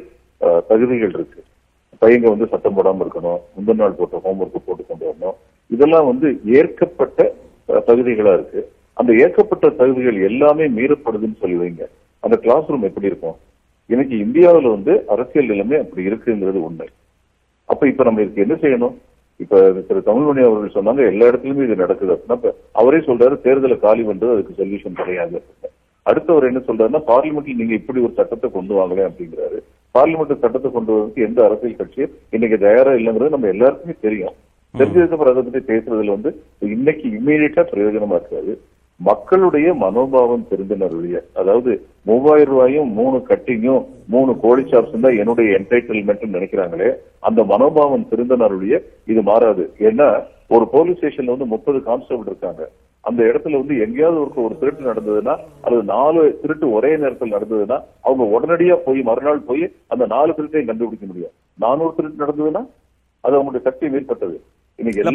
[0.70, 1.42] தகுதிகள் இருக்கு.
[2.02, 3.40] பையங்க வந்து சத்தம் போடாம இருக்கணும்.
[3.56, 5.38] முந்தின நாள் போட்ட ஹோம்ஒர்க் போட்டு கொண்டு வரணும்.
[5.76, 6.28] இதெல்லாம் வந்து
[6.60, 7.20] ஏற்கப்பட்ட
[7.90, 8.62] தகுதிகளா இருக்கு.
[9.00, 11.84] அந்த ஏற்கப்பட்ட தகுதிகள் எல்லாமே மீறப்படுதுன்னு சொல்லி வைங்க.
[12.26, 13.38] அந்த கிளாஸ் ரூம் எப்படி இருக்கும்?
[13.92, 16.88] இன்னைக்கு இந்தியாவுல வந்து அரசியல் நிலைமை அப்படி இருக்குங்கிறது உண்மை.
[17.72, 18.96] அப்ப இப்ப நம்ம இதுக்கு என்ன செய்யணும்?
[19.44, 24.04] இப்ப திரு தமிழ்மணி அவர்கள் சொன்னாங்க எல்லா இடத்துலயுமே இது நடக்குது அப்படின்னா இப்ப அவரே சொல்றாரு தேர்தலை காலி
[24.08, 25.38] பண்றது அதுக்கு சொல்யூஷன் கிடையாது.
[26.06, 29.58] அடுத்தவர் என்ன சொல்றாருன்னா பார்லிமெண்ட்ல நீங்க இப்படி ஒரு சட்டத்தை கொண்டு வாங்கல அப்படிங்கிறாரு.
[29.96, 34.36] பார்லிமெண்ட் சட்டத்தை கொண்டு வரதுக்கு எந்த அரசியல் கட்சியும் இன்னைக்கு தயாரா இல்லைங்கிறது நம்ம எல்லாருக்குமே தெரியும்.
[34.74, 36.32] தெரிஞ்சதுக்கு அப்புறம் அதை பத்தி பேசுறதுல வந்து
[36.76, 38.54] இன்னைக்கு இம்மீடியட்டா பிரயோஜனமா இருக்காது.
[39.08, 41.72] மக்களுடைய மனோபாவம் தெரிந்தனருடைய அதாவது
[42.10, 43.84] மூவாயிரம் ரூபாயும் மூணு கட்டிங்கும்
[44.14, 46.90] மூணு கோழி சாப்ஸ் தான் என்னுடைய என்டைட்டில்மெண்ட் நினைக்கிறாங்களே
[47.28, 48.76] அந்த மனோபாவம் தெரிந்தனருடைய
[49.12, 49.66] இது மாறாது.
[49.90, 50.10] ஏன்னா
[50.56, 52.64] ஒரு போலீஸ் ஸ்டேஷன்ல வந்து முப்பது கான்ஸ்டபிள் இருக்காங்க.
[53.10, 57.78] அந்த இடத்துல வந்து எங்கேயாவது ஒரு ஒரு திருட்டு நடந்ததுன்னா அல்லது நாலு திருட்டு ஒரே நேரத்தில் நடந்ததுன்னா
[58.08, 61.34] அவங்க உடனடியா போய் மறுநாள் போய் அந்த நாலு திருட்டையும் கண்டுபிடிக்க முடியும்.
[61.66, 62.64] நானூறு திருட்டு நடந்ததுன்னா
[63.24, 64.38] அது அவங்களுடைய சக்தி மேற்பட்டது.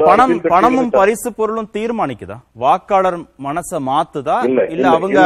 [0.09, 2.37] பணம் பணமும் பரிசு பொருளும் தீர்மானிக்குதா?
[2.63, 4.37] வாக்காளர் மனச மாத்துதா?
[4.75, 5.21] இல்ல அவங்க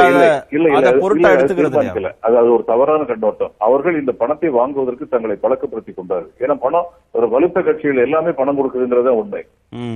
[0.56, 2.12] இல்ல, பொருட்டா எடுத்துக்கிறது.
[2.26, 3.52] அது ஒரு தவறான கண்ணோட்டம்.
[3.68, 6.34] அவர்கள் இந்த பணத்தை வாங்குவதற்கு தங்களை பழக்கப்படுத்திக் கொண்டார்கள்.
[6.44, 9.42] ஏன்னா பணம் ஒரு வலுத்த கட்சிகள் எல்லாமே பணம் கொடுக்குதுங்கிறதா உண்மை.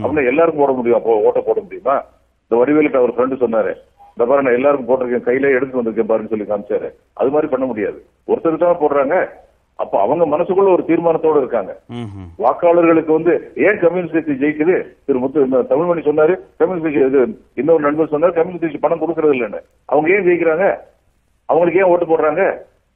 [0.02, 0.98] அப்படின்னா எல்லாருக்கும் போட முடியும்?
[1.00, 1.96] அப்போ ஓட்ட போட முடியுமா?
[2.44, 3.74] இந்த வடிவேலுக்கு அவர் ஃப்ரெண்டு சொன்னாரு.
[4.14, 6.88] இந்த பாரு நான் எல்லாருக்கும் போட்டிருக்கேன் கையில எடுத்து வந்திருக்கேன் பாருன்னு சொல்லி காமிச்சாரு.
[7.20, 7.98] அது மாதிரி பண்ண முடியாது.
[8.30, 9.16] ஒருத்தருக்கு தான் போடுறாங்க
[9.76, 11.72] அப்ப அவங்க மனசுக்குள்ள ஒரு தீர்மானத்தோட இருக்காங்க.
[12.42, 13.32] வாக்காளர்களுக்கு வந்து
[13.66, 14.76] ஏன் கம்யூனிஸ்ட் கட்சி ஜெயிக்குது?
[15.06, 16.34] திரு முத்து தமிழ்மணி சொன்னாரு.
[16.60, 17.22] கம்யூனிஸ்ட் கட்சி இது
[17.60, 18.36] இன்னொரு நண்பர் சொன்னாரு.
[18.38, 19.60] கம்யூனிஸ்ட் கட்சி பணம் கொடுக்கறது இல்லைன்னு.
[19.86, 20.66] அவங்க ஏன் ஜெயிக்கிறாங்க?
[21.46, 22.44] அவங்களுக்கு ஏன் ஓட்டு போடுறாங்க?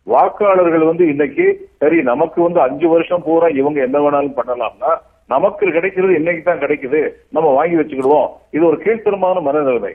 [0.06, 1.44] வாக்காளர்கள் வந்து இன்னைக்கு
[1.82, 4.92] சரி நமக்கு வந்து அஞ்சு வருஷம் பூரா இவங்க என்ன வேணாலும் பண்ணலாம்னா
[5.32, 7.00] நமக்கு கிடைக்கிறது இன்னைக்கு தான் கிடைக்குது.
[7.36, 8.28] நம்ம வாங்கி வச்சுக்கிடுவோம்.
[8.56, 9.92] இது ஒரு கீழ்த்தரமான மனநிலைமை.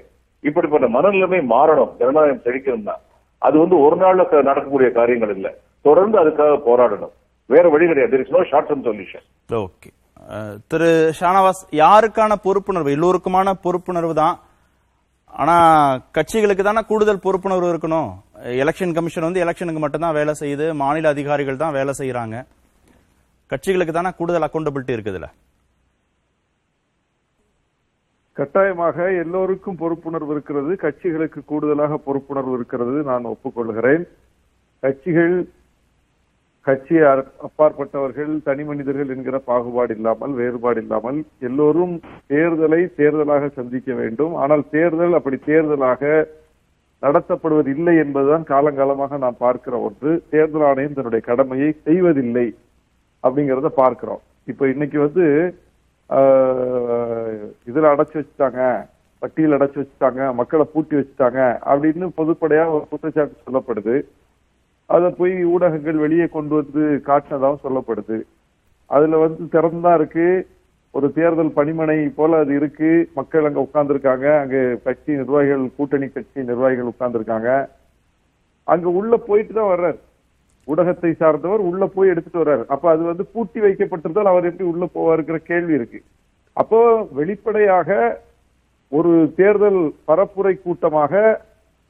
[0.50, 1.92] இப்படிப்பட்ட மனநிலைமை மாறணும்.
[2.00, 2.96] ஜனநாயகம் செழிக்கணும்னா.
[3.48, 5.50] அது வந்து ஒரு நாள்ல நடக்கக்கூடிய காரியங்கள் இல்ல.
[5.86, 7.14] தொடர்ந்து அதுக்காக போராடணும்.
[7.50, 8.26] வேற வழி கிடையாது.
[8.34, 9.26] No short term solution
[9.60, 9.90] okay
[10.30, 10.88] uh, Thiru
[11.20, 12.96] Shanavas யாருக்கான பொறுப்புணர்வு?
[12.98, 14.36] எல்லோருக்குமான பொறுப்புணர்வு தான்.
[15.34, 15.56] ஆனா
[16.18, 18.10] கட்சிகளுக்கு தானே கூடுதல் பொறுப்புணர்வு இருக்கணும்.
[18.62, 20.66] எலெக்ஷன் கமிஷன் வந்து எலெக்ஷனுக்கு மட்டும்தான் வேலை செய்யுது.
[20.82, 22.36] மாநில அதிகாரிகள் தான் வேலை செய்யறாங்க
[23.50, 25.30] கட்சிகளுக்கு தானே கூடுதல் அக்கௌண்டபிலிட்டி இருக்குதுல்ல
[28.38, 30.72] கட்டாயமாக எல்லோருக்கும் பொறுப்புணர்வு இருக்கிறது.
[30.84, 33.04] கட்சிகளுக்கு கூடுதலாக பொறுப்புணர்வு இருக்கிறது.
[33.04, 34.04] நான் ஒப்புக்கொள்கிறேன்.
[34.84, 35.34] கட்சிகள்
[36.68, 36.96] கட்சி
[37.46, 41.96] அப்பாற்பட்டவர்கள் தனி மனிதர்கள் என்கிற பாகுபாடு இல்லாமல் வேறுபாடு இல்லாமல் எல்லோரும்
[42.34, 44.34] தேர்தலை தேர்தலாக சந்திக்க வேண்டும்.
[44.44, 46.12] ஆனால் தேர்தல் அப்படி தேர்தலாக
[47.04, 50.12] நடத்தப்படுவது இல்லை என்பதுதான் காலங்காலமாக நாம் பார்க்கிற ஒன்று.
[50.34, 52.48] தேர்தல் ஆணையம் தன்னுடைய கடமையை செய்வதில்லை
[53.24, 54.22] அப்படிங்கறத பார்க்கிறோம்.
[54.52, 55.26] இப்ப இன்னைக்கு வந்து
[57.70, 58.62] இதுல அடைச்சு வச்சுட்டாங்க
[59.22, 61.42] பட்டியல் அடைச்சு வச்சுட்டாங்க மக்களை பூட்டி வச்சுட்டாங்க
[61.72, 63.96] அப்படின்னு பொதுப்படையா ஒரு குற்றச்சாட்டு சொல்லப்படுது.
[64.96, 68.18] அதை போய் ஊடகங்கள் வெளியே கொண்டு வந்து காட்டினதாகவும் சொல்லப்படுது.
[68.96, 70.28] அதுல வந்து திறந்தா இருக்கு.
[70.98, 72.90] ஒரு தேர்தல் பணிமனை போல அது இருக்கு.
[73.20, 74.28] மக்கள் அங்க உட்கார்ந்துருக்காங்க.
[74.44, 77.50] அங்க கட்சி நிர்வாகிகள் கூட்டணி கட்சி நிர்வாகிகள் உட்கார்ந்துருக்காங்க.
[78.64, 80.00] அங்க உள்ள போயிட்டு தான் வர்றார்.
[80.68, 82.64] ஊடகத்தை சார்ந்தவர் உள்ள போய் எடுத்துட்டு வர்றாரு.
[82.74, 86.00] அப்ப அது வந்து பூட்டி வைக்கப்பட்டிருந்தால் அவர் எப்படி உள்ள போவாருங்கிற கேள்வி இருக்கு.
[86.58, 86.80] அப்போ
[87.20, 87.90] வெளிப்படையாக
[88.92, 91.14] ஒரு தேர்தல் பரப்புரை கூட்டமாக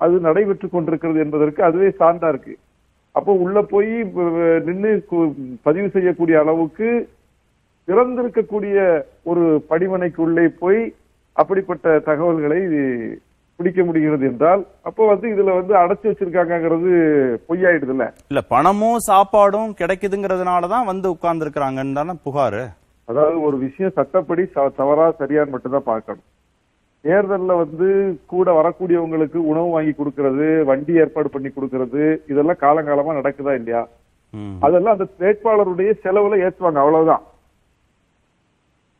[0.02, 2.54] அது நடைபெற்று கொண்டிருக்கிறது என்பதற்கு அதுவே சான்றா இருக்கு.
[3.16, 3.92] அப்போ உள்ள போய்
[4.68, 4.92] நின்று
[5.64, 6.90] பதிவு செய்யக்கூடிய அளவுக்கு
[7.88, 8.78] திறந்திருக்கக்கூடிய
[9.32, 10.82] ஒரு படிமனைக்குள்ளே போய்
[11.36, 12.62] அப்படிப்பட்ட தகவல்களை
[13.60, 16.92] பிடிக்க முடிகிறது என்றால் அப்போ வந்து இதுல வந்து அடைச்சு வச்சிருக்காங்கங்கிறது
[17.50, 18.06] பொய்யாயிடுதுல்ல.
[18.32, 22.64] இல்ல பணமும் சாப்பாடும் கிடைக்குதுங்கிறதுனாலதான் வந்து உட்கார்ந்து இருக்கிறாங்கன்னு தானே புகாரு?
[23.08, 24.44] அதாவது ஒரு விஷயம் சட்டப்படி
[24.80, 26.26] தவறா சரியான்னு மட்டும் தான் பார்க்கணும்.
[27.06, 27.88] தேர்தல்ல வந்து
[28.32, 33.82] கூட வரக்கூடியவங்களுக்கு உணவு வாங்கி கொடுக்கறது வண்டி ஏற்பாடு பண்ணி கொடுக்கறது இதெல்லாம் காலங்காலமா நடக்குதா இல்லையா.
[34.66, 37.24] அதெல்லாம் அந்த வேட்பாளருடைய செலவுல ஏற்றுவாங்க அவ்வளவுதான்.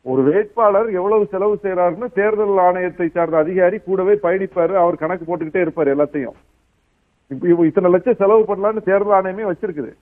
[0.06, 5.92] ஒரு வேட்பாளர் எவ்வளவு செலவு செய்யறாருன்னு தேர்தல் ஆணையத்தை சார்ந்த அதிகாரி கூடவே பயணிப்பாரு அவர் கணக்கு போட்டுக்கிட்டே இருப்பாரு
[5.94, 6.36] எல்லாத்தையும்.
[7.30, 9.92] இப்ப இத்தனை லட்சம் செலவு பண்ணலாம்னு தேர்தல் ஆணையமே வச்சிருக்குது.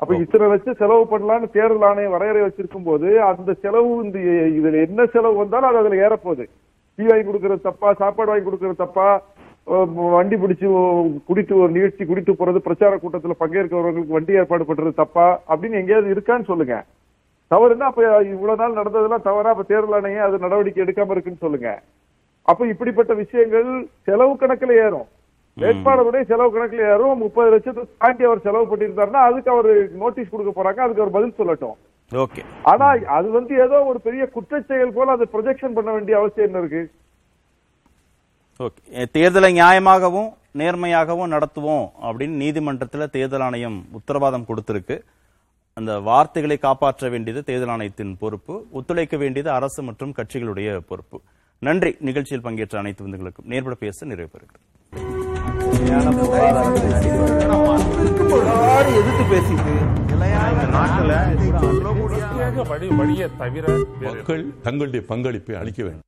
[0.00, 4.18] அப்ப இத்தனை லட்சம் செலவு பண்ணலாம்னு தேர்தல் ஆணையம் வரையறை வச்சிருக்கும் போது அந்த செலவு இந்த
[4.58, 6.46] இதுல என்ன செலவு வந்தாலும் அது அதுல ஏறப்போகுது.
[6.98, 9.06] டீ வாங்கி கொடுக்கறது தப்பா சாப்பாடு வாங்கி கொடுக்கறது தப்பா
[10.16, 10.66] வண்டி பிடிச்சு
[11.28, 16.50] குடிட்டு ஒரு நிகழ்ச்சி குடிட்டு போறது பிரச்சார கூட்டத்துல பங்கேற்கிறவர்களுக்கு வண்டி ஏற்பாடு பண்றது தப்பா அப்படின்னு எங்கேயாவது இருக்கான்னு
[16.50, 16.76] சொல்லுங்க.
[17.52, 18.02] தவறுனா அப்ப
[18.34, 21.70] இவ்வளவு நாள் நடந்ததெல்லாம் தவறா அப்ப தேர்தல் ஆணையம் அது நடவடிக்கை எடுக்காம இருக்குன்னு சொல்லுங்க.
[22.50, 23.70] அப்ப இப்படிப்பட்ட விஷயங்கள்
[24.06, 25.08] செலவு கணக்குல ஏறும்.
[25.56, 27.18] வேட்பாளருடைய செலவு கணக்குல ஏறும்.
[27.24, 29.70] முப்பது லட்சத்தை தாண்டி அவர் செலவு பண்ணியிருந்தாருன்னா அதுக்கு அவர்
[30.02, 31.76] நோட்டீஸ் கொடுக்க போறாங்க அதுக்கு அவர் பதில் சொல்லட்டும்.
[32.12, 32.44] ஓகே.
[32.62, 36.58] ஆனா அது வந்து ஏதோ ஒரு பெரிய குற்றச் செயல் போல அதை ப்ரொஜெக்ஷன் பண்ண வேண்டிய அவசியம் என்ன
[36.58, 36.92] இருக்கு?
[38.60, 39.06] ஓகே.
[39.16, 45.00] தேர்தலை நியாயமாகவும் நேர்மையாகவும் நடத்துவோம் அப்படின்னு நீதிமன்றத்தில் தேர்தல் ஆணையம் உத்தரவாதம் கொடுத்திருக்கு.
[45.72, 51.20] அந்த வார்த்தைகளை காப்பாற்ற வேண்டியது தேர்தல் ஆணையத்தின் பொறுப்பு ஒத்துழைக்க வேண்டியது அரசு மற்றும் கட்சிகளுடைய பொறுப்பு.
[51.58, 51.96] நன்றி.
[52.00, 53.44] நிகழ்ச்சியில் பங்கேற்ற அனைத்து விருந்துகளுக்கும்.
[53.44, 55.13] நேர்பட பேச நிறைவு பெறுகிறேன்
[59.00, 59.74] எதிர்த்து பேசிட்டு.
[60.74, 61.12] நாட்டுல
[62.96, 63.66] வழியை தவிர
[64.00, 66.02] மக்கள் தங்களுடைய பங்களிப்பை அளிக்க வேண்டும்.